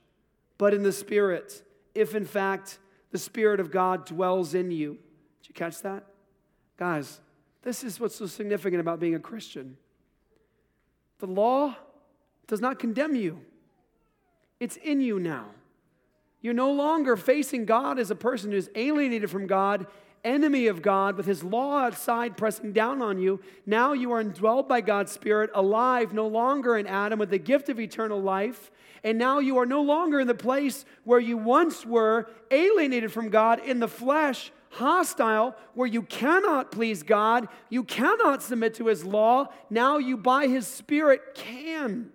[0.61, 1.63] but in the Spirit,
[1.95, 2.77] if in fact
[3.09, 4.91] the Spirit of God dwells in you.
[5.41, 6.05] Did you catch that?
[6.77, 7.19] Guys,
[7.63, 9.75] this is what's so significant about being a Christian.
[11.17, 11.75] The law
[12.45, 13.41] does not condemn you,
[14.59, 15.47] it's in you now.
[16.41, 19.87] You're no longer facing God as a person who's alienated from God,
[20.23, 23.39] enemy of God, with his law outside pressing down on you.
[23.65, 27.69] Now you are indwelled by God's Spirit, alive, no longer in Adam, with the gift
[27.69, 28.71] of eternal life.
[29.03, 33.29] And now you are no longer in the place where you once were, alienated from
[33.29, 39.03] God in the flesh, hostile, where you cannot please God, you cannot submit to his
[39.03, 39.47] law.
[39.69, 42.11] Now you, by his Spirit, can.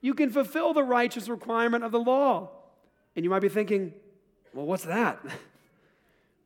[0.00, 2.50] You can fulfill the righteous requirement of the law.
[3.16, 3.94] And you might be thinking,
[4.52, 5.18] well, what's that?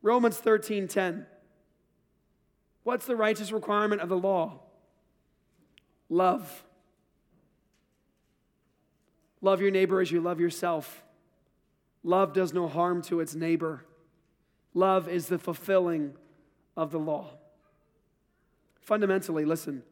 [0.01, 1.25] Romans 13:10.
[2.83, 4.61] What's the righteous requirement of the law?
[6.09, 6.63] Love.
[9.41, 11.03] Love your neighbor as you love yourself.
[12.03, 13.85] Love does no harm to its neighbor.
[14.73, 16.13] Love is the fulfilling
[16.75, 17.31] of the law.
[18.81, 19.83] Fundamentally, listen,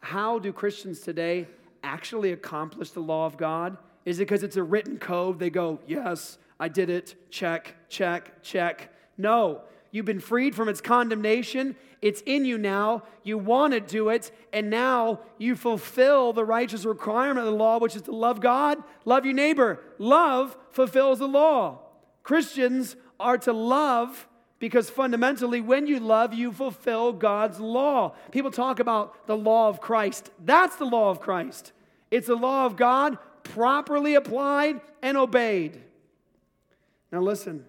[0.00, 1.48] how do Christians today
[1.82, 3.76] actually accomplish the law of God?
[4.04, 5.38] Is it because it's a written code?
[5.38, 8.92] They go, yes, I did it, check, check, check.
[9.20, 11.76] No, you've been freed from its condemnation.
[12.00, 13.02] It's in you now.
[13.22, 17.78] You want to do it, and now you fulfill the righteous requirement of the law,
[17.78, 19.80] which is to love God, love your neighbor.
[19.98, 21.80] Love fulfills the law.
[22.22, 24.26] Christians are to love
[24.58, 28.14] because fundamentally, when you love, you fulfill God's law.
[28.30, 30.30] People talk about the law of Christ.
[30.44, 31.72] That's the law of Christ.
[32.10, 35.80] It's the law of God properly applied and obeyed.
[37.10, 37.64] Now, listen.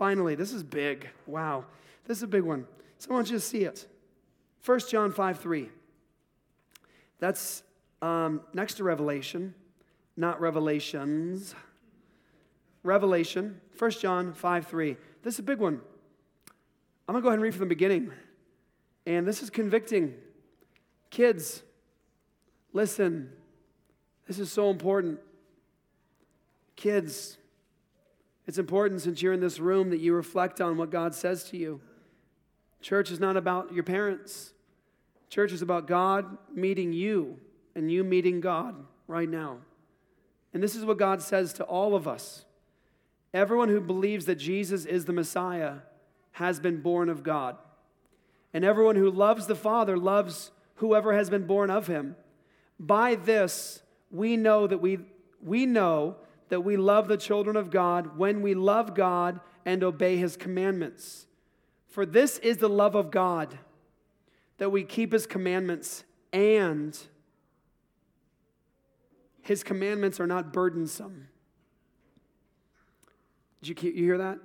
[0.00, 1.10] Finally, this is big.
[1.26, 1.66] Wow.
[2.06, 2.66] This is a big one.
[2.96, 3.86] So I want you to see it.
[4.64, 5.68] 1 John 5 3.
[7.18, 7.62] That's
[8.00, 9.54] um, next to Revelation,
[10.16, 11.54] not Revelations.
[12.82, 14.96] Revelation, 1 John 5 3.
[15.22, 15.82] This is a big one.
[17.06, 18.10] I'm going to go ahead and read from the beginning.
[19.04, 20.14] And this is convicting.
[21.10, 21.62] Kids,
[22.72, 23.30] listen.
[24.26, 25.20] This is so important.
[26.74, 27.36] Kids,
[28.46, 31.56] it's important since you're in this room that you reflect on what God says to
[31.56, 31.80] you.
[32.80, 34.52] Church is not about your parents,
[35.28, 37.38] church is about God meeting you
[37.74, 38.74] and you meeting God
[39.06, 39.58] right now.
[40.52, 42.44] And this is what God says to all of us.
[43.32, 45.74] Everyone who believes that Jesus is the Messiah
[46.32, 47.56] has been born of God.
[48.52, 52.16] And everyone who loves the Father loves whoever has been born of him.
[52.78, 54.98] By this, we know that we,
[55.42, 56.16] we know
[56.50, 61.26] that we love the children of God when we love God and obey his commandments.
[61.88, 63.58] For this is the love of God,
[64.58, 66.96] that we keep his commandments, and
[69.42, 71.28] his commandments are not burdensome.
[73.62, 74.38] Did you, you hear that?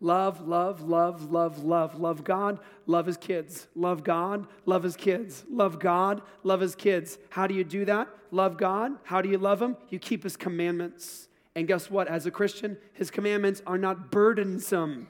[0.00, 1.98] Love, love, love, love, love.
[1.98, 3.68] Love God, love his kids.
[3.74, 5.44] Love God, love his kids.
[5.48, 7.16] Love God, love his kids.
[7.30, 8.08] How do you do that?
[8.30, 8.92] Love God.
[9.04, 9.76] How do you love him?
[9.88, 11.28] You keep his commandments.
[11.54, 12.08] And guess what?
[12.08, 15.08] As a Christian, his commandments are not burdensome.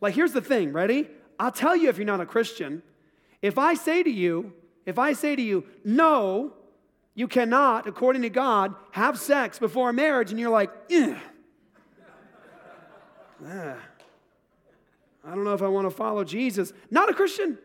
[0.00, 1.08] Like, here's the thing, ready?
[1.38, 2.82] I'll tell you if you're not a Christian.
[3.42, 4.52] If I say to you,
[4.86, 6.52] if I say to you, no,
[7.14, 11.16] you cannot, according to God, have sex before marriage, and you're like, Ugh.
[15.26, 16.72] I don't know if I want to follow Jesus.
[16.90, 17.58] Not a Christian.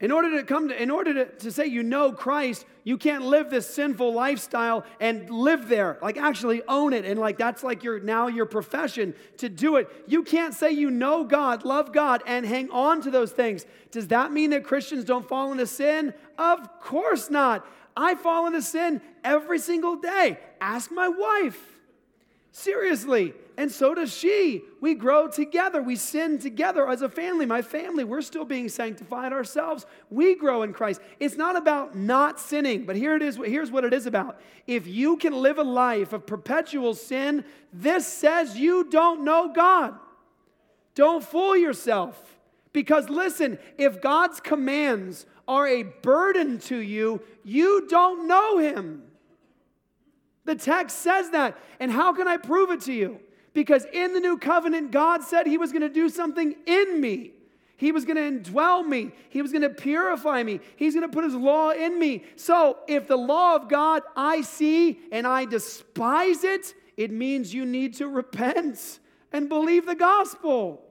[0.00, 3.24] In order to come to, in order to, to say you know Christ, you can't
[3.24, 5.98] live this sinful lifestyle and live there.
[6.00, 7.04] Like actually own it.
[7.04, 9.88] And like that's like your now your profession to do it.
[10.06, 13.66] You can't say you know God, love God, and hang on to those things.
[13.90, 16.14] Does that mean that Christians don't fall into sin?
[16.38, 17.66] Of course not.
[17.96, 20.38] I fall into sin every single day.
[20.60, 21.77] Ask my wife.
[22.58, 23.34] Seriously.
[23.56, 24.62] And so does she.
[24.80, 25.80] We grow together.
[25.80, 27.46] We sin together as a family.
[27.46, 29.86] My family, we're still being sanctified ourselves.
[30.10, 31.00] We grow in Christ.
[31.20, 33.36] It's not about not sinning, but here it is.
[33.36, 34.40] Here's what it is about.
[34.66, 39.94] If you can live a life of perpetual sin, this says you don't know God.
[40.96, 42.20] Don't fool yourself.
[42.72, 49.04] Because listen, if God's commands are a burden to you, you don't know Him.
[50.48, 51.58] The text says that.
[51.78, 53.20] And how can I prove it to you?
[53.52, 57.32] Because in the new covenant, God said He was going to do something in me.
[57.76, 59.12] He was going to indwell me.
[59.28, 60.60] He was going to purify me.
[60.76, 62.24] He's going to put His law in me.
[62.36, 67.66] So if the law of God I see and I despise it, it means you
[67.66, 69.00] need to repent
[69.34, 70.82] and believe the gospel.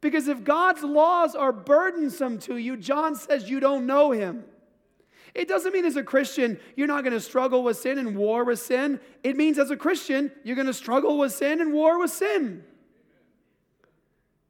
[0.00, 4.42] Because if God's laws are burdensome to you, John says you don't know Him.
[5.38, 8.44] It doesn't mean as a Christian you're not going to struggle with sin and war
[8.44, 8.98] with sin.
[9.22, 12.64] It means as a Christian you're going to struggle with sin and war with sin.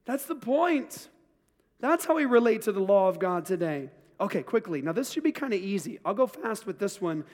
[0.06, 1.08] That's the point.
[1.78, 3.90] That's how we relate to the law of God today.
[4.18, 4.80] Okay, quickly.
[4.80, 6.00] Now, this should be kind of easy.
[6.04, 7.24] I'll go fast with this one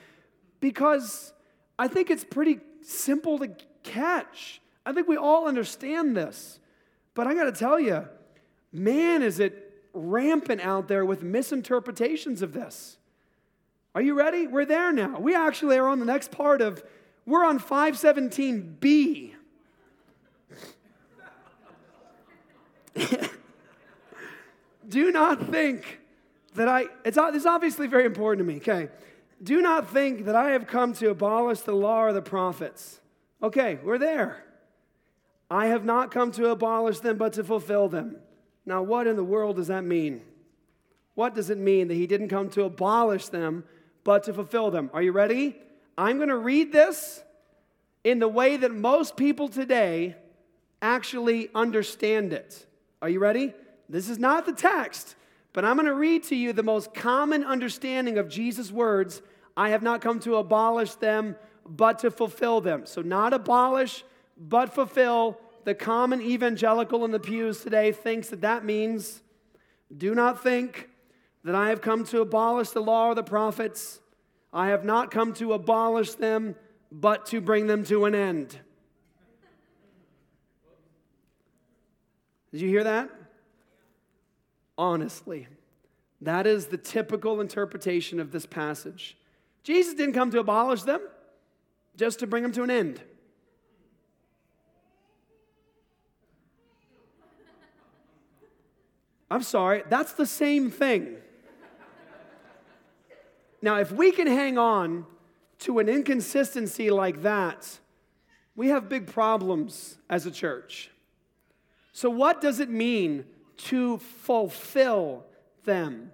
[0.61, 1.33] because
[1.79, 3.49] I think it's pretty simple to
[3.85, 4.61] catch.
[4.85, 6.59] I think we all understand this.
[7.15, 8.07] But I got to tell you,
[8.73, 12.99] man, is it rampant out there with misinterpretations of this.
[13.95, 14.47] Are you ready?
[14.49, 15.21] We're there now.
[15.21, 16.83] We actually are on the next part of,
[17.27, 19.33] we're on 517B.
[24.89, 26.01] Do not think
[26.55, 28.89] that I, it's, it's obviously very important to me, okay?
[29.43, 33.01] Do not think that I have come to abolish the law or the prophets.
[33.43, 34.45] Okay, we're there.
[35.51, 38.17] I have not come to abolish them, but to fulfill them.
[38.67, 40.23] Now, what in the world does that mean?
[41.15, 43.65] What does it mean that he didn't come to abolish them,
[44.05, 44.91] but to fulfill them.
[44.93, 45.57] Are you ready?
[45.97, 47.23] I'm going to read this
[48.05, 50.15] in the way that most people today
[50.83, 52.67] actually understand it.
[53.01, 53.55] Are you ready?
[53.89, 55.17] This is not the text,
[55.53, 59.23] but I'm going to read to you the most common understanding of Jesus' words
[59.57, 61.37] I have not come to abolish them,
[61.67, 62.87] but to fulfill them.
[62.87, 64.05] So, not abolish,
[64.37, 65.39] but fulfill.
[65.65, 69.23] The common evangelical in the pews today thinks that that means
[69.97, 70.91] do not think
[71.45, 74.01] that I have come to abolish the law or the prophets.
[74.53, 76.57] I have not come to abolish them,
[76.91, 78.59] but to bring them to an end.
[82.51, 83.11] Did you hear that?
[84.79, 85.49] Honestly,
[86.21, 89.17] that is the typical interpretation of this passage.
[89.63, 91.01] Jesus didn't come to abolish them,
[91.97, 93.03] just to bring them to an end.
[99.31, 101.17] I'm sorry, that's the same thing.
[103.65, 105.07] Now, if we can hang on
[105.61, 107.79] to an inconsistency like that,
[108.55, 110.91] we have big problems as a church.
[111.95, 113.25] So, what does it mean
[113.71, 115.25] to fulfill
[115.65, 116.11] them?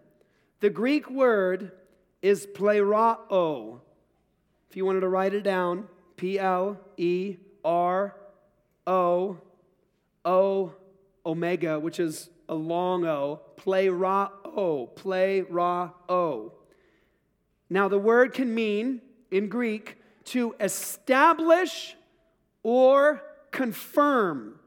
[0.61, 1.72] The Greek word
[2.22, 3.80] is plerao.
[4.70, 8.14] If you wanted to write it down, P L E R
[8.86, 9.38] O
[10.24, 10.72] O
[11.26, 16.53] omega, which is a long O, plerao, plerao.
[17.71, 19.01] Now, the word can mean,
[19.31, 19.97] in Greek,
[20.27, 21.97] to establish
[22.64, 24.59] or confirm.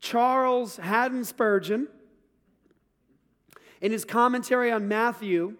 [0.00, 1.86] Charles Haddon Spurgeon,
[3.82, 5.56] in his commentary on Matthew,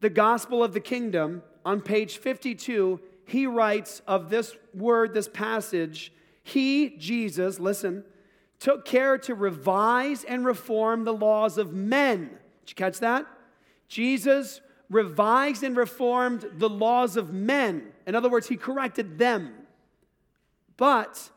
[0.00, 6.12] the Gospel of the Kingdom, on page 52, he writes of this word, this passage,
[6.42, 8.04] he, Jesus, listen,
[8.58, 12.28] took care to revise and reform the laws of men.
[12.64, 13.26] Did you catch that?
[13.88, 14.60] Jesus
[14.90, 17.92] revised and reformed the laws of men.
[18.06, 19.52] In other words, he corrected them.
[20.76, 21.30] But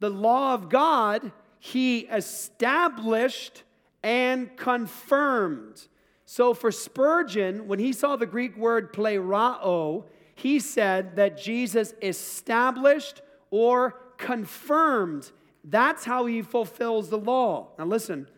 [0.00, 3.62] the law of God, he established
[4.02, 5.86] and confirmed.
[6.24, 13.20] So for Spurgeon, when he saw the Greek word plerao, he said that Jesus established
[13.50, 15.30] or confirmed.
[15.64, 17.68] That's how he fulfills the law.
[17.78, 18.28] Now listen,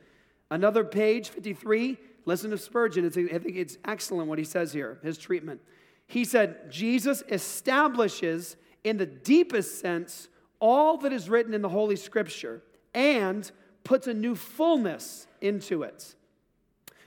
[0.51, 1.99] another page, 53.
[2.27, 3.05] Listen to Spurgeon.
[3.05, 5.61] It's, I think it's excellent what he says here, his treatment.
[6.07, 10.29] He said, Jesus establishes in the deepest sense
[10.61, 12.63] all that is written in the Holy Scripture
[12.95, 13.51] and
[13.83, 16.15] puts a new fullness into it.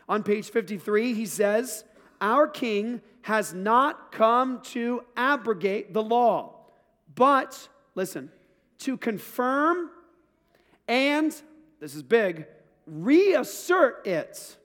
[0.09, 1.84] On page 53, he says,
[2.22, 6.55] Our king has not come to abrogate the law,
[7.13, 8.32] but, listen,
[8.80, 9.89] to confirm
[10.88, 11.36] and,
[11.80, 12.47] this is big,
[12.86, 14.57] reassert it.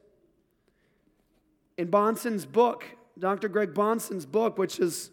[1.77, 2.85] In Bahnsen's book,
[3.19, 3.49] Dr.
[3.49, 5.11] Greg Bahnsen's book, which is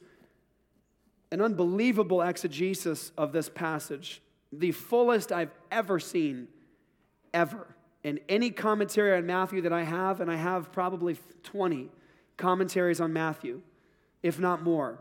[1.32, 6.48] an unbelievable exegesis of this passage, the fullest I've ever seen,
[7.34, 7.76] ever.
[8.04, 11.90] In any commentary on Matthew that I have, and I have probably 20
[12.38, 13.62] commentaries on Matthew,
[14.24, 15.00] if not more.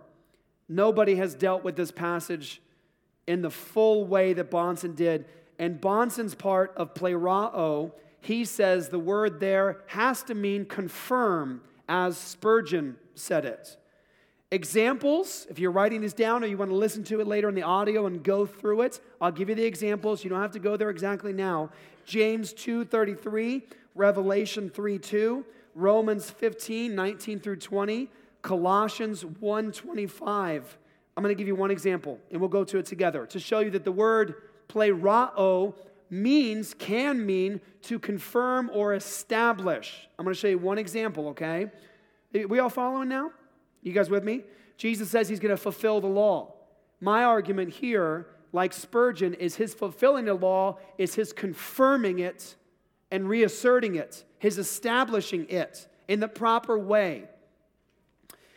[0.69, 2.61] Nobody has dealt with this passage
[3.27, 5.27] in the full way that Bahnsen did.
[5.59, 12.17] And Bahnsen's part of plerao, he says the word there has to mean confirm, as
[12.17, 13.77] Spurgeon said it.
[14.51, 17.55] Examples, if you're writing this down or you want to listen to it later in
[17.55, 20.25] the audio and go through it, I'll give you the examples.
[20.25, 21.71] You don't have to go there exactly now.
[22.07, 23.63] James 2:33,
[23.95, 25.45] Revelation 3:2,
[25.75, 28.11] Romans 15, 19 through 20,
[28.41, 30.79] Colossians 1:25.
[31.17, 33.59] I'm going to give you one example and we'll go to it together to show
[33.59, 34.37] you that the word
[34.69, 35.75] plerao
[36.11, 40.09] means, can mean to confirm or establish.
[40.19, 41.71] I'm going to show you one example, okay?
[42.33, 43.31] We all following now?
[43.83, 44.45] You guys with me?
[44.77, 46.55] Jesus says he's going to fulfill the law.
[47.01, 52.57] My argument here, like Spurgeon, is his fulfilling the law is his confirming it
[53.11, 57.25] and reasserting it, his establishing it in the proper way.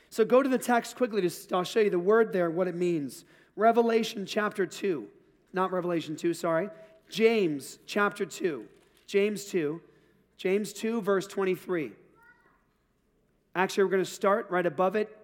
[0.10, 1.28] So go to the text quickly.
[1.28, 3.24] To, I'll show you the word there, what it means.
[3.56, 5.08] Revelation chapter 2.
[5.54, 6.70] Not Revelation 2, sorry.
[7.12, 8.66] James chapter 2.
[9.06, 9.82] James 2.
[10.38, 11.92] James 2, verse 23.
[13.54, 15.16] Actually, we're going to start right above it.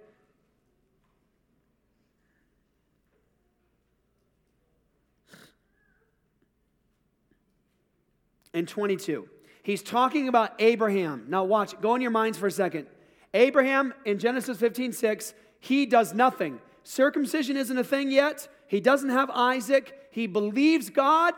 [8.54, 9.30] And 22.
[9.64, 11.26] He's talking about Abraham.
[11.30, 12.88] Now, watch, go in your minds for a second.
[13.34, 16.60] Abraham in Genesis 15 6, he does nothing.
[16.84, 18.48] Circumcision isn't a thing yet.
[18.68, 19.94] He doesn't have Isaac.
[20.12, 21.34] He believes God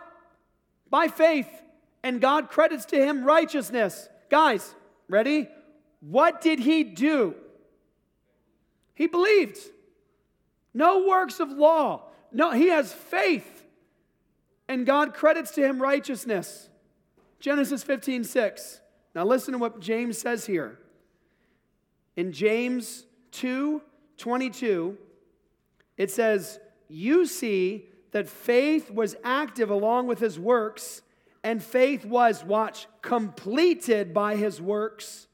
[0.89, 1.49] by faith,
[2.03, 4.09] and God credits to him righteousness.
[4.29, 4.73] Guys,
[5.07, 5.49] ready?
[6.01, 7.35] What did he do?
[8.93, 9.57] He believed.
[10.73, 12.03] No works of law.
[12.31, 13.63] No, he has faith.
[14.67, 16.69] And God credits to him righteousness.
[17.39, 18.81] Genesis 15, 6.
[19.15, 20.77] Now listen to what James says here.
[22.15, 23.81] In James 2,
[24.17, 24.97] 22,
[25.97, 31.01] it says, You see that faith was active along with his works,
[31.43, 35.27] and faith was, watch, completed by his works.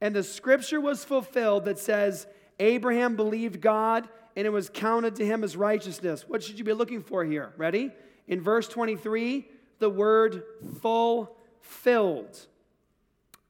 [0.00, 2.26] And the scripture was fulfilled that says,
[2.58, 6.28] Abraham believed God and it was counted to him as righteousness.
[6.28, 7.54] What should you be looking for here?
[7.56, 7.90] Ready?
[8.28, 9.48] In verse 23,
[9.78, 10.42] the word
[10.82, 12.46] fulfilled.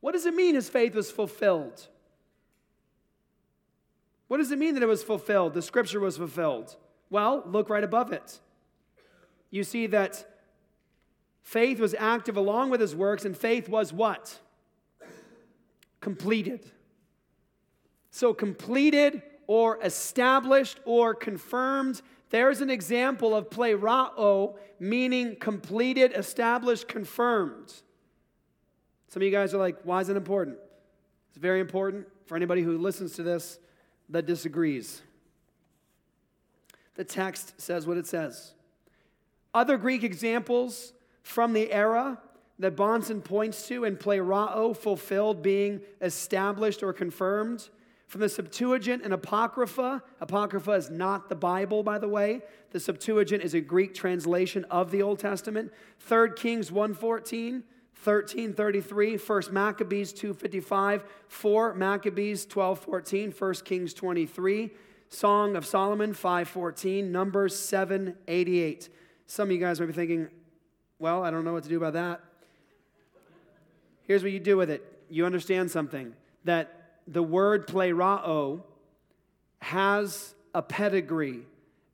[0.01, 1.89] What does it mean his faith was fulfilled?
[4.29, 5.55] What does it mean that it was fulfilled?
[5.55, 6.77] The scripture was fulfilled.
[7.11, 8.41] Well, look right above it.
[9.57, 10.23] You see that
[11.43, 14.39] faith was active along with his works, and faith was what?
[15.99, 16.61] completed.
[18.11, 22.03] So, completed or established or confirmed.
[22.29, 27.73] There's an example of plerao, meaning completed, established, confirmed.
[29.09, 30.59] Some of you guys are like, why is it important?
[31.31, 33.59] It's very important for anybody who listens to this
[34.11, 35.01] that disagrees.
[36.95, 38.53] The text says what it says.
[39.57, 40.93] Other Greek examples
[41.23, 42.21] from the era
[42.59, 47.71] that Bahnsen points to and plerao, fulfilled, being established or confirmed.
[48.07, 52.43] From the Septuagint and Apocrypha, Apocrypha is not the Bible, by the way.
[52.73, 55.73] The Septuagint is a Greek translation of the Old Testament.
[56.01, 57.65] 3 Kings 114,
[58.05, 64.71] 1333, 1 Maccabees 255, 4 Maccabees 1214, 1 Kings 23,
[65.09, 68.91] Song of Solomon 514, Numbers 788.
[69.27, 70.29] Some of you guys might be thinking,
[70.99, 72.21] well, I don't know what to do about that.
[74.03, 76.15] Here's what you do with it you understand something
[76.45, 78.63] that the word plerao
[79.61, 81.43] has a pedigree,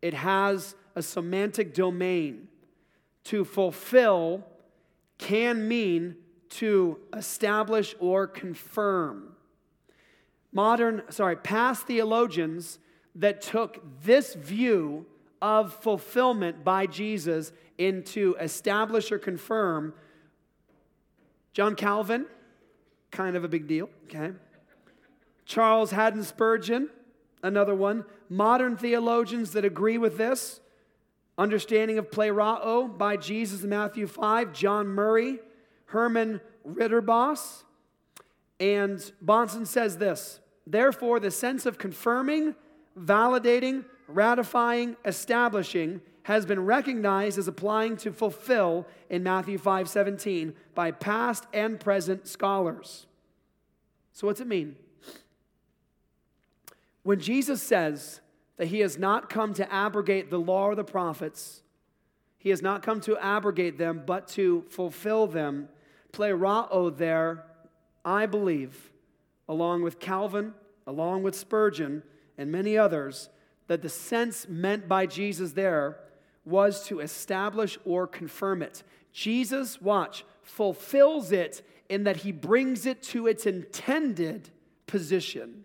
[0.01, 2.49] it has a semantic domain.
[3.27, 4.45] To fulfill
[5.19, 6.17] can mean
[6.51, 9.37] to establish or confirm.
[10.53, 12.81] Modern, sorry, past theologians
[13.15, 15.07] that took this view
[15.43, 19.93] of fulfillment by Jesus into establish or confirm
[21.53, 22.25] John Calvin,
[23.11, 24.33] kind of a big deal, okay?
[25.45, 26.89] Charles Haddon Spurgeon,
[27.43, 28.05] another one.
[28.31, 30.61] Modern theologians that agree with this,
[31.37, 35.41] understanding of plerao by Jesus in Matthew 5, John Murray,
[35.87, 37.65] Herman Ridderbos.
[38.61, 42.55] And Bahnsen says this Therefore, the sense of confirming,
[42.99, 50.91] validating, ratifying, establishing has been recognized as applying to fulfill in Matthew 5 17 by
[50.91, 53.07] past and present scholars.
[54.13, 54.77] So, what's it mean?
[57.03, 58.21] When Jesus says
[58.57, 61.63] that he has not come to abrogate the law or the prophets,
[62.39, 65.69] he has not come to abrogate them, but to fulfill them,
[66.13, 67.45] Play plerao there,
[68.05, 68.91] I believe,
[69.49, 70.53] along with Calvin,
[70.87, 72.03] along with Spurgeon,
[72.37, 73.31] and many others,
[73.67, 75.99] that the sense meant by Jesus there
[76.45, 78.83] was to establish or confirm it.
[79.13, 84.51] Jesus, watch, fulfills it in that he brings it to its intended
[84.87, 85.65] position.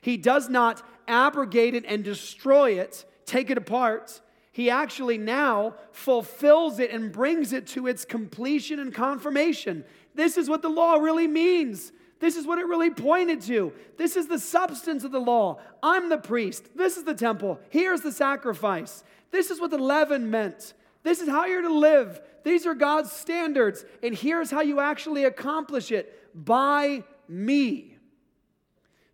[0.00, 4.20] He does not abrogate it and destroy it, take it apart.
[4.52, 9.84] He actually now fulfills it and brings it to its completion and confirmation.
[10.14, 11.92] This is what the law really means.
[12.18, 13.72] This is what it really pointed to.
[13.98, 15.60] This is the substance of the law.
[15.82, 16.64] I'm the priest.
[16.74, 17.60] This is the temple.
[17.68, 19.04] Here's the sacrifice.
[19.30, 20.72] This is what the leaven meant.
[21.02, 22.20] This is how you're to live.
[22.42, 23.84] These are God's standards.
[24.02, 27.96] And here's how you actually accomplish it by me.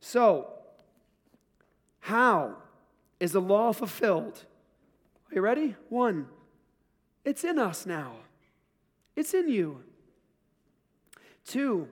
[0.01, 0.49] So,
[2.01, 2.57] how
[3.21, 4.45] is the law fulfilled?
[5.31, 5.77] Are you ready?
[5.89, 6.29] One,
[7.25, 8.13] it's in us now,
[9.17, 9.83] it's in you.
[11.45, 11.89] Two,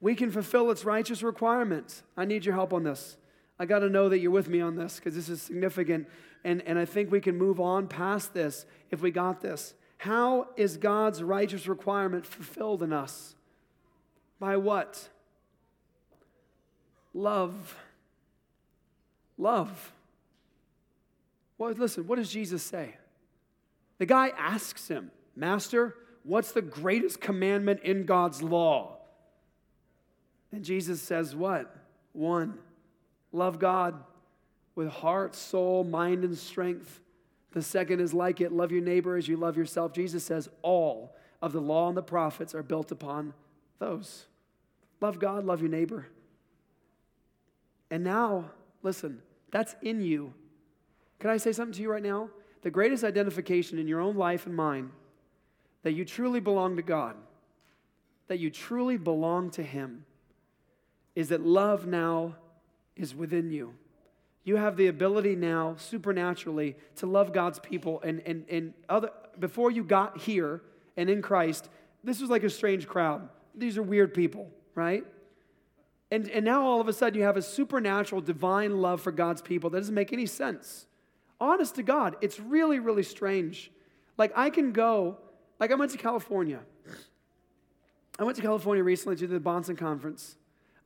[0.00, 2.02] we can fulfill its righteous requirements.
[2.16, 3.16] I need your help on this.
[3.58, 6.08] I got to know that you're with me on this because this is significant.
[6.44, 9.74] And, and I think we can move on past this if we got this.
[9.98, 13.34] How is God's righteous requirement fulfilled in us?
[14.38, 15.10] By what?
[17.12, 17.76] Love.
[19.36, 19.92] Love.
[21.58, 22.94] Well, listen, what does Jesus say?
[23.98, 28.99] The guy asks him, Master, what's the greatest commandment in God's law?
[30.52, 31.74] And Jesus says, What?
[32.12, 32.58] One,
[33.32, 34.02] love God
[34.74, 37.00] with heart, soul, mind, and strength.
[37.52, 39.92] The second is like it love your neighbor as you love yourself.
[39.92, 43.34] Jesus says all of the law and the prophets are built upon
[43.78, 44.26] those.
[45.00, 46.06] Love God, love your neighbor.
[47.90, 48.50] And now,
[48.82, 49.20] listen,
[49.50, 50.32] that's in you.
[51.18, 52.30] Can I say something to you right now?
[52.62, 54.90] The greatest identification in your own life and mine
[55.82, 57.16] that you truly belong to God,
[58.28, 60.04] that you truly belong to Him,
[61.14, 62.36] is that love now
[62.96, 63.74] is within you.
[64.44, 68.00] You have the ability now, supernaturally, to love God's people.
[68.02, 70.62] And, and, and other, before you got here
[70.96, 71.68] and in Christ,
[72.02, 73.28] this was like a strange crowd.
[73.54, 75.04] These are weird people, right?
[76.10, 79.42] And, and now all of a sudden you have a supernatural, divine love for God's
[79.42, 80.86] people that doesn't make any sense.
[81.40, 83.70] Honest to God, it's really, really strange.
[84.18, 85.18] Like I can go,
[85.58, 86.60] like I went to California.
[88.18, 90.36] I went to California recently to the Bahnsen conference.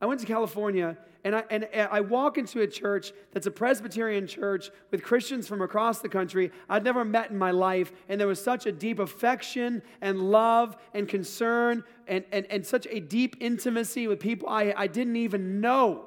[0.01, 4.27] I went to California and I, and I walk into a church that's a Presbyterian
[4.27, 7.91] church with Christians from across the country I'd never met in my life.
[8.07, 12.85] And there was such a deep affection and love and concern and, and, and such
[12.91, 16.05] a deep intimacy with people I, I didn't even know.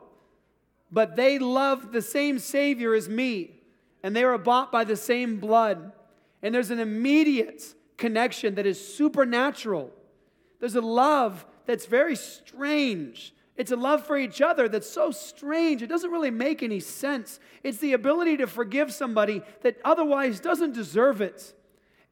[0.92, 3.60] But they loved the same Savior as me,
[4.04, 5.92] and they were bought by the same blood.
[6.44, 9.90] And there's an immediate connection that is supernatural.
[10.60, 15.82] There's a love that's very strange it's a love for each other that's so strange.
[15.82, 17.40] It doesn't really make any sense.
[17.64, 21.54] It's the ability to forgive somebody that otherwise doesn't deserve it.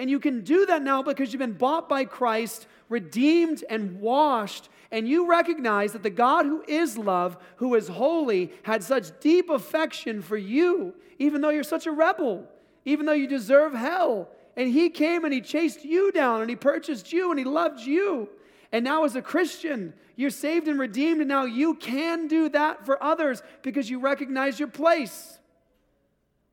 [0.01, 4.69] And you can do that now because you've been bought by Christ, redeemed, and washed.
[4.91, 9.49] And you recognize that the God who is love, who is holy, had such deep
[9.49, 12.45] affection for you, even though you're such a rebel,
[12.85, 14.29] even though you deserve hell.
[14.57, 17.81] And He came and He chased you down and He purchased you and He loved
[17.81, 18.29] you.
[18.77, 22.85] And now, as a Christian, you're saved and redeemed, and now you can do that
[22.85, 25.39] for others because you recognize your place.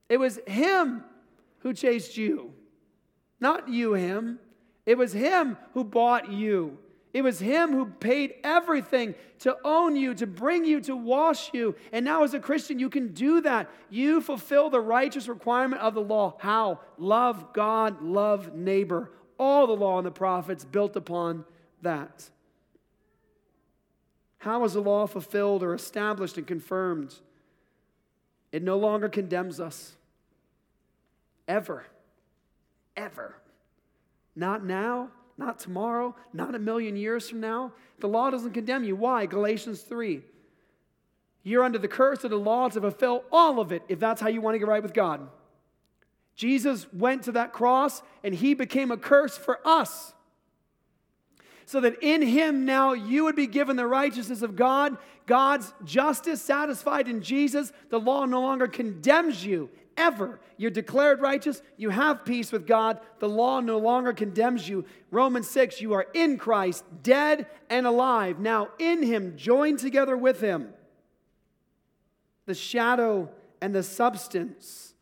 [0.08, 1.04] It was Him
[1.60, 2.54] who chased you,
[3.42, 4.40] not you, Him.
[4.86, 6.78] It was Him who bought you.
[7.12, 11.76] It was Him who paid everything to own you, to bring you, to wash you.
[11.92, 13.70] And now, as a Christian, you can do that.
[13.90, 16.38] You fulfill the righteous requirement of the law.
[16.40, 16.80] How?
[16.98, 19.12] Love God, love neighbor.
[19.38, 21.44] All the law and the prophets built upon
[21.84, 22.30] that.
[24.40, 27.16] How is the law fulfilled or established and confirmed?
[28.52, 29.96] It no longer condemns us.
[31.48, 31.86] Ever.
[32.98, 33.36] Ever.
[34.36, 37.72] Not now, not tomorrow, not a million years from now.
[38.00, 38.96] The law doesn't condemn you.
[38.96, 39.26] Why?
[39.26, 40.22] Galatians 3.
[41.44, 44.30] You're under the curse of the law to fulfill all of it if that's how
[44.30, 45.28] you want to get right with God.
[46.36, 50.14] Jesus went to that cross and he became a curse for us.
[51.66, 56.42] So that in him now you would be given the righteousness of God, God's justice
[56.42, 57.72] satisfied in Jesus.
[57.90, 60.40] The law no longer condemns you ever.
[60.58, 61.62] You're declared righteous.
[61.78, 63.00] You have peace with God.
[63.20, 64.86] The law no longer condemns you.
[65.12, 68.40] Romans 6, you are in Christ, dead and alive.
[68.40, 70.70] Now in Him, joined together with Him.
[72.46, 73.30] The shadow
[73.62, 74.94] and the substance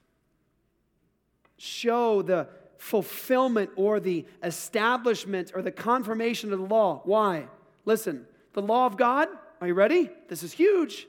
[1.57, 2.47] show the
[2.82, 6.99] fulfillment or the establishment or the confirmation of the law.
[7.05, 7.45] Why?
[7.86, 9.27] Listen, the law of God,
[9.61, 10.09] are you ready?
[10.29, 11.07] This is huge.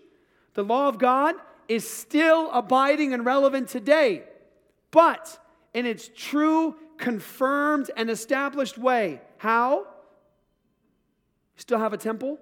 [0.53, 1.35] The law of God
[1.69, 4.25] is still abiding and relevant today,
[4.91, 5.39] but
[5.73, 9.23] in its true, confirmed, and established way.
[9.39, 9.87] How?
[11.57, 12.39] We still have a temple?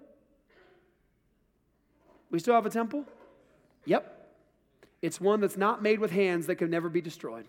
[2.33, 3.05] We still have a temple?
[3.85, 4.29] Yep.
[5.03, 7.47] It's one that's not made with hands that can never be destroyed.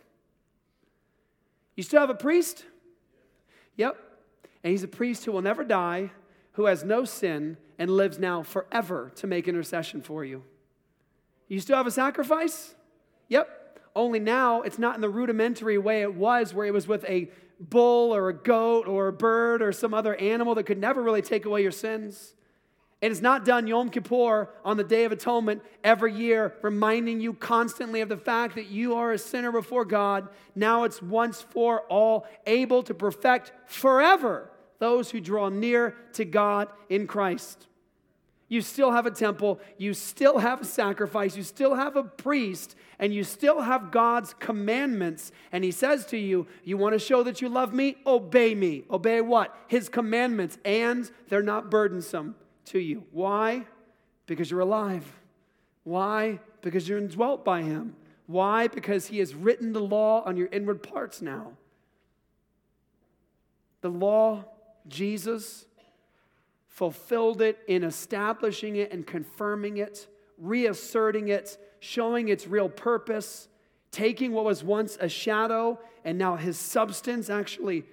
[1.76, 2.66] You still have a priest?
[3.78, 3.98] Yep.
[4.64, 6.12] And he's a priest who will never die,
[6.54, 10.44] who has no sin, and lives now forever to make intercession for you.
[11.48, 12.76] You still have a sacrifice?
[13.30, 13.80] Yep.
[13.96, 17.30] Only now it's not in the rudimentary way it was, where it was with a
[17.60, 21.22] bull or a goat or a bird or some other animal that could never really
[21.22, 22.34] take away your sins.
[23.02, 27.34] And it's not done Yom Kippur on the Day of Atonement every year, reminding you
[27.34, 30.28] constantly of the fact that you are a sinner before God.
[30.54, 36.68] Now it's once for all, able to perfect forever those who draw near to God
[36.90, 37.68] in Christ.
[38.50, 42.76] You still have a temple, you still have a sacrifice, you still have a priest,
[43.00, 45.32] and you still have God's commandments.
[45.52, 47.96] And He says to you, You want to show that you love me?
[48.06, 48.84] Obey me.
[48.92, 49.56] Obey what?
[49.68, 52.36] His commandments, and they're not burdensome
[52.72, 53.04] to you.
[53.12, 53.66] Why?
[54.26, 55.06] Because you're alive.
[55.84, 56.40] Why?
[56.62, 57.96] Because you're indwelt by Him.
[58.28, 58.68] Why?
[58.68, 61.54] Because He has written the law on your inward parts now.
[63.82, 64.46] The law,
[64.88, 65.66] Jesus,
[66.68, 70.08] fulfilled it in establishing it and confirming it,
[70.38, 73.48] reasserting it, showing its real purpose,
[73.92, 77.84] taking what was once a shadow and now his substance, actually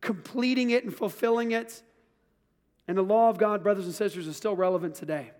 [0.00, 1.82] completing it and fulfilling it.
[2.88, 5.32] And the law of God, brothers and sisters, is still relevant today.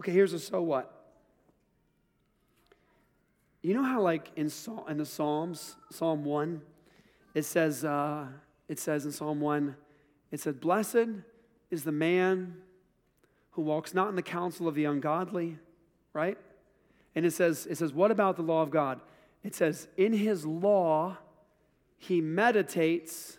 [0.00, 0.90] Okay, here's a so what.
[3.62, 4.50] You know how, like in,
[4.88, 6.60] in the Psalms, Psalm 1,
[7.34, 8.26] it says, uh,
[8.68, 9.74] it says in Psalm 1,
[10.30, 11.08] it said, Blessed
[11.70, 12.56] is the man
[13.52, 15.58] who walks not in the counsel of the ungodly,
[16.12, 16.36] right?
[17.14, 19.00] And it says, it says, what about the law of God?
[19.42, 21.18] It says, in his law,
[21.96, 23.38] he meditates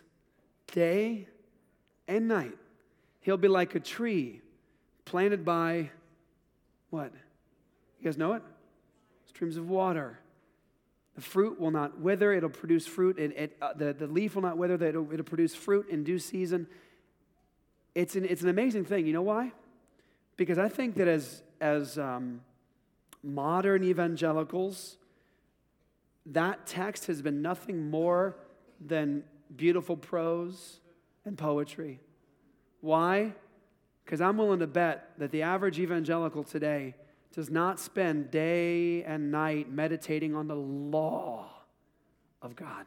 [0.72, 1.28] day
[2.08, 2.56] and night.
[3.26, 4.40] He'll be like a tree
[5.04, 5.90] planted by
[6.90, 7.12] what?
[7.98, 8.42] You guys know it?
[9.26, 10.20] Streams of water.
[11.16, 13.18] The fruit will not wither, it'll produce fruit.
[13.18, 16.20] It, it, uh, the, the leaf will not wither, it'll, it'll produce fruit in due
[16.20, 16.68] season.
[17.96, 19.08] It's an, it's an amazing thing.
[19.08, 19.50] You know why?
[20.36, 22.42] Because I think that as, as um,
[23.24, 24.98] modern evangelicals,
[26.26, 28.36] that text has been nothing more
[28.80, 29.24] than
[29.56, 30.78] beautiful prose
[31.24, 31.98] and poetry.
[32.80, 33.32] Why?
[34.04, 36.94] Because I'm willing to bet that the average evangelical today
[37.34, 41.50] does not spend day and night meditating on the law
[42.40, 42.86] of God.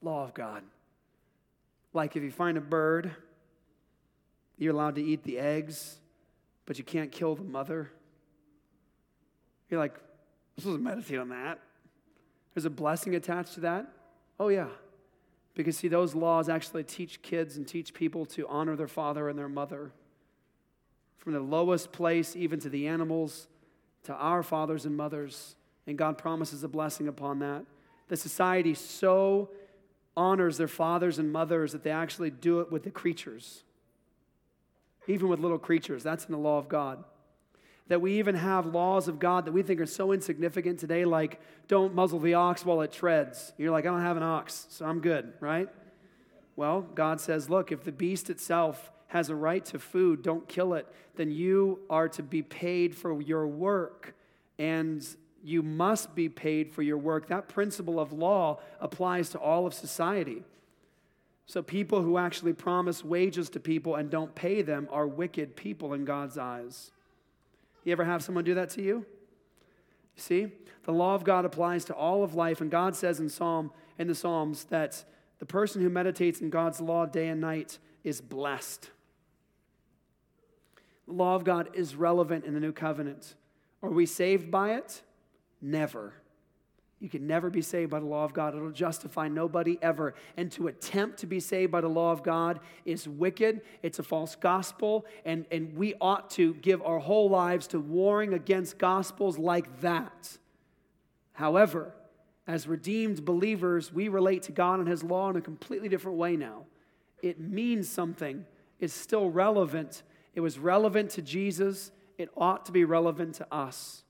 [0.00, 0.62] Law of God.
[1.92, 3.14] Like if you find a bird
[4.58, 5.98] you're allowed to eat the eggs,
[6.66, 7.90] but you can't kill the mother.
[9.70, 11.60] You're like, I'm supposed to meditate on that.
[12.54, 13.86] There's a blessing attached to that.
[14.40, 14.68] Oh, yeah.
[15.58, 19.38] Because, see, those laws actually teach kids and teach people to honor their father and
[19.38, 19.92] their mother.
[21.18, 23.48] From the lowest place, even to the animals,
[24.04, 25.56] to our fathers and mothers.
[25.86, 27.64] And God promises a blessing upon that.
[28.08, 29.50] The society so
[30.16, 33.64] honors their fathers and mothers that they actually do it with the creatures
[35.08, 36.02] even with little creatures.
[36.02, 37.02] That's in the law of God.
[37.88, 41.40] That we even have laws of God that we think are so insignificant today, like
[41.68, 43.52] don't muzzle the ox while it treads.
[43.56, 45.68] You're like, I don't have an ox, so I'm good, right?
[46.56, 50.74] Well, God says, look, if the beast itself has a right to food, don't kill
[50.74, 50.86] it,
[51.16, 54.14] then you are to be paid for your work.
[54.58, 55.06] And
[55.42, 57.28] you must be paid for your work.
[57.28, 60.42] That principle of law applies to all of society.
[61.46, 65.94] So, people who actually promise wages to people and don't pay them are wicked people
[65.94, 66.90] in God's eyes.
[67.88, 68.96] You ever have someone do that to you?
[70.14, 70.48] You see,
[70.84, 74.08] the law of God applies to all of life, and God says in Psalm in
[74.08, 75.02] the Psalms that
[75.38, 78.90] the person who meditates in God's law day and night is blessed.
[81.06, 83.34] The law of God is relevant in the new covenant.
[83.82, 85.00] Are we saved by it?
[85.62, 86.12] Never.
[87.00, 88.56] You can never be saved by the law of God.
[88.56, 90.14] It'll justify nobody ever.
[90.36, 93.60] And to attempt to be saved by the law of God is wicked.
[93.82, 95.06] It's a false gospel.
[95.24, 100.38] And, and we ought to give our whole lives to warring against gospels like that.
[101.34, 101.94] However,
[102.48, 106.34] as redeemed believers, we relate to God and His law in a completely different way
[106.34, 106.64] now.
[107.22, 108.44] It means something,
[108.80, 110.02] it's still relevant.
[110.34, 114.04] It was relevant to Jesus, it ought to be relevant to us.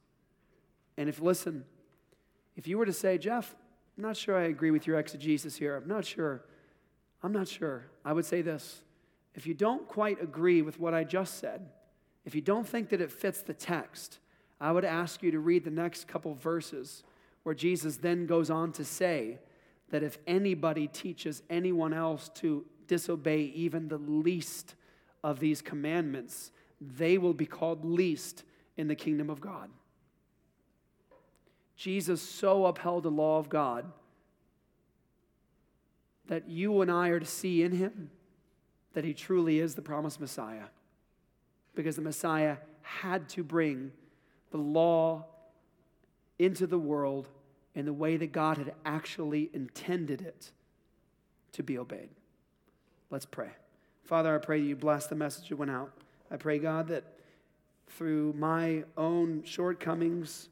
[0.99, 1.65] And if, listen,
[2.59, 3.55] if you were to say, Jeff,
[3.97, 6.45] I'm not sure I agree with your exegesis here, I'm not sure,
[7.23, 8.83] I'm not sure, I would say this.
[9.37, 11.69] If you don't quite agree with what I just said,
[12.25, 14.19] if you don't think that it fits the text,
[14.61, 17.05] I would ask you to read the next couple verses
[17.45, 19.39] where Jesus then goes on to say
[19.91, 24.75] that if anybody teaches anyone else to disobey even the least
[25.23, 26.51] of these commandments,
[26.81, 28.43] they will be called least
[28.77, 29.71] in the kingdom of God.
[31.79, 33.87] Jesus so upheld the law of God
[36.27, 38.11] that you and I are to see in him
[38.95, 40.65] that he truly is the promised Messiah.
[41.77, 43.93] Because the Messiah had to bring
[44.51, 45.25] the law
[46.41, 47.29] into the world
[47.77, 50.51] in the way that God had actually intended it
[51.53, 52.09] to be obeyed.
[53.09, 53.51] Let's pray.
[54.03, 55.93] Father, I pray that you bless the message that went out.
[56.29, 57.05] I pray, God, that
[57.87, 60.49] through my own shortcomings,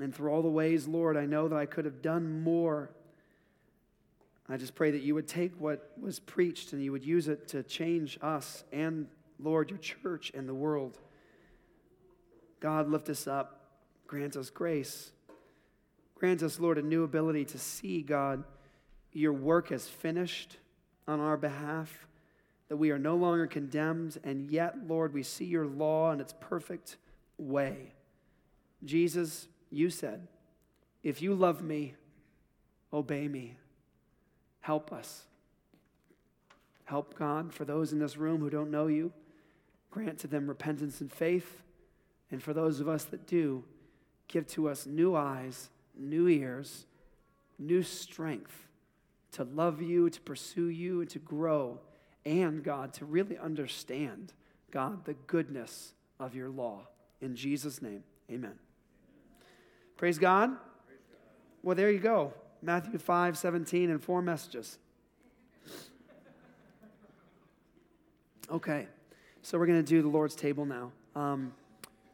[0.00, 2.90] and through all the ways, Lord, I know that I could have done more.
[4.48, 7.48] I just pray that you would take what was preached and you would use it
[7.48, 9.06] to change us and,
[9.38, 10.98] Lord, your church and the world.
[12.60, 13.58] God, lift us up.
[14.06, 15.10] Grant us grace.
[16.14, 18.44] Grant us, Lord, a new ability to see, God,
[19.12, 20.58] your work as finished
[21.08, 22.06] on our behalf,
[22.68, 26.34] that we are no longer condemned, and yet, Lord, we see your law in its
[26.40, 26.96] perfect
[27.38, 27.94] way.
[28.84, 30.28] Jesus, you said,
[31.02, 31.94] If you love me,
[32.92, 33.56] obey me.
[34.60, 35.24] Help us.
[36.84, 39.12] Help God for those in this room who don't know you.
[39.90, 41.62] Grant to them repentance and faith.
[42.30, 43.64] And for those of us that do,
[44.28, 46.86] give to us new eyes, new ears,
[47.58, 48.68] new strength
[49.32, 51.80] to love you, to pursue you, and to grow.
[52.24, 54.32] And God, to really understand,
[54.70, 56.88] God, the goodness of your law.
[57.20, 58.58] In Jesus' name, amen.
[59.96, 60.50] Praise God.
[61.62, 62.32] Well, there you go.
[62.60, 64.78] Matthew 5, 17, and four messages.
[68.50, 68.86] Okay,
[69.42, 70.92] so we're going to do the Lord's table now.
[71.14, 71.54] Um,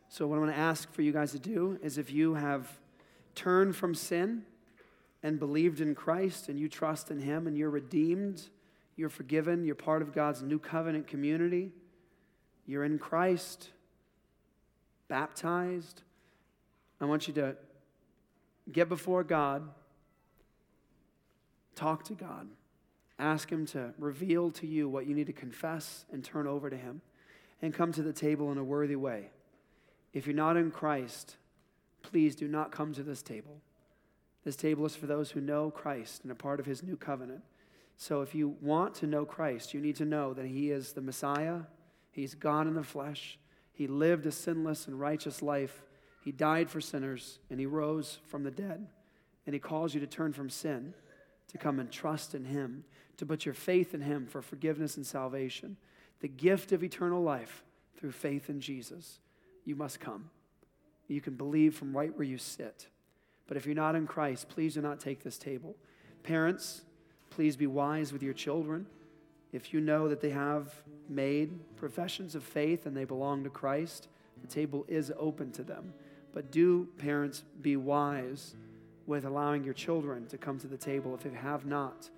[0.09, 2.70] so, what I'm going to ask for you guys to do is if you have
[3.35, 4.43] turned from sin
[5.22, 8.43] and believed in Christ and you trust in Him and you're redeemed,
[8.97, 11.72] you're forgiven, you're part of God's new covenant community,
[12.66, 13.70] you're in Christ,
[15.09, 16.03] baptized,
[17.01, 17.57] I want you to
[18.70, 19.68] get before God,
[21.74, 22.48] talk to God,
[23.18, 26.76] ask Him to reveal to you what you need to confess and turn over to
[26.76, 27.00] Him,
[27.62, 29.30] and come to the table in a worthy way.
[30.12, 31.36] If you're not in Christ,
[32.02, 33.60] please do not come to this table.
[34.44, 37.42] This table is for those who know Christ and are part of His new covenant.
[37.96, 41.00] So if you want to know Christ, you need to know that He is the
[41.00, 41.62] Messiah,
[42.12, 43.38] He's God in the flesh,
[43.72, 45.82] He lived a sinless and righteous life
[46.24, 48.86] he died for sinners and he rose from the dead.
[49.46, 50.92] And he calls you to turn from sin,
[51.48, 52.84] to come and trust in him,
[53.16, 55.76] to put your faith in him for forgiveness and salvation.
[56.20, 57.64] The gift of eternal life
[57.96, 59.20] through faith in Jesus.
[59.64, 60.30] You must come.
[61.08, 62.88] You can believe from right where you sit.
[63.46, 65.74] But if you're not in Christ, please do not take this table.
[66.22, 66.82] Parents,
[67.30, 68.86] please be wise with your children.
[69.53, 70.74] If you know that they have
[71.08, 74.08] made professions of faith and they belong to Christ,
[74.42, 75.95] the table is open to them.
[76.38, 78.54] But do, parents, be wise
[79.08, 82.08] with allowing your children to come to the table if they have not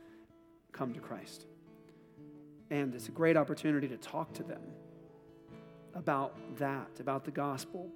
[0.73, 1.47] come to Christ.
[2.69, 4.61] And it's a great opportunity to talk to them
[5.95, 7.89] about that, about the gospel,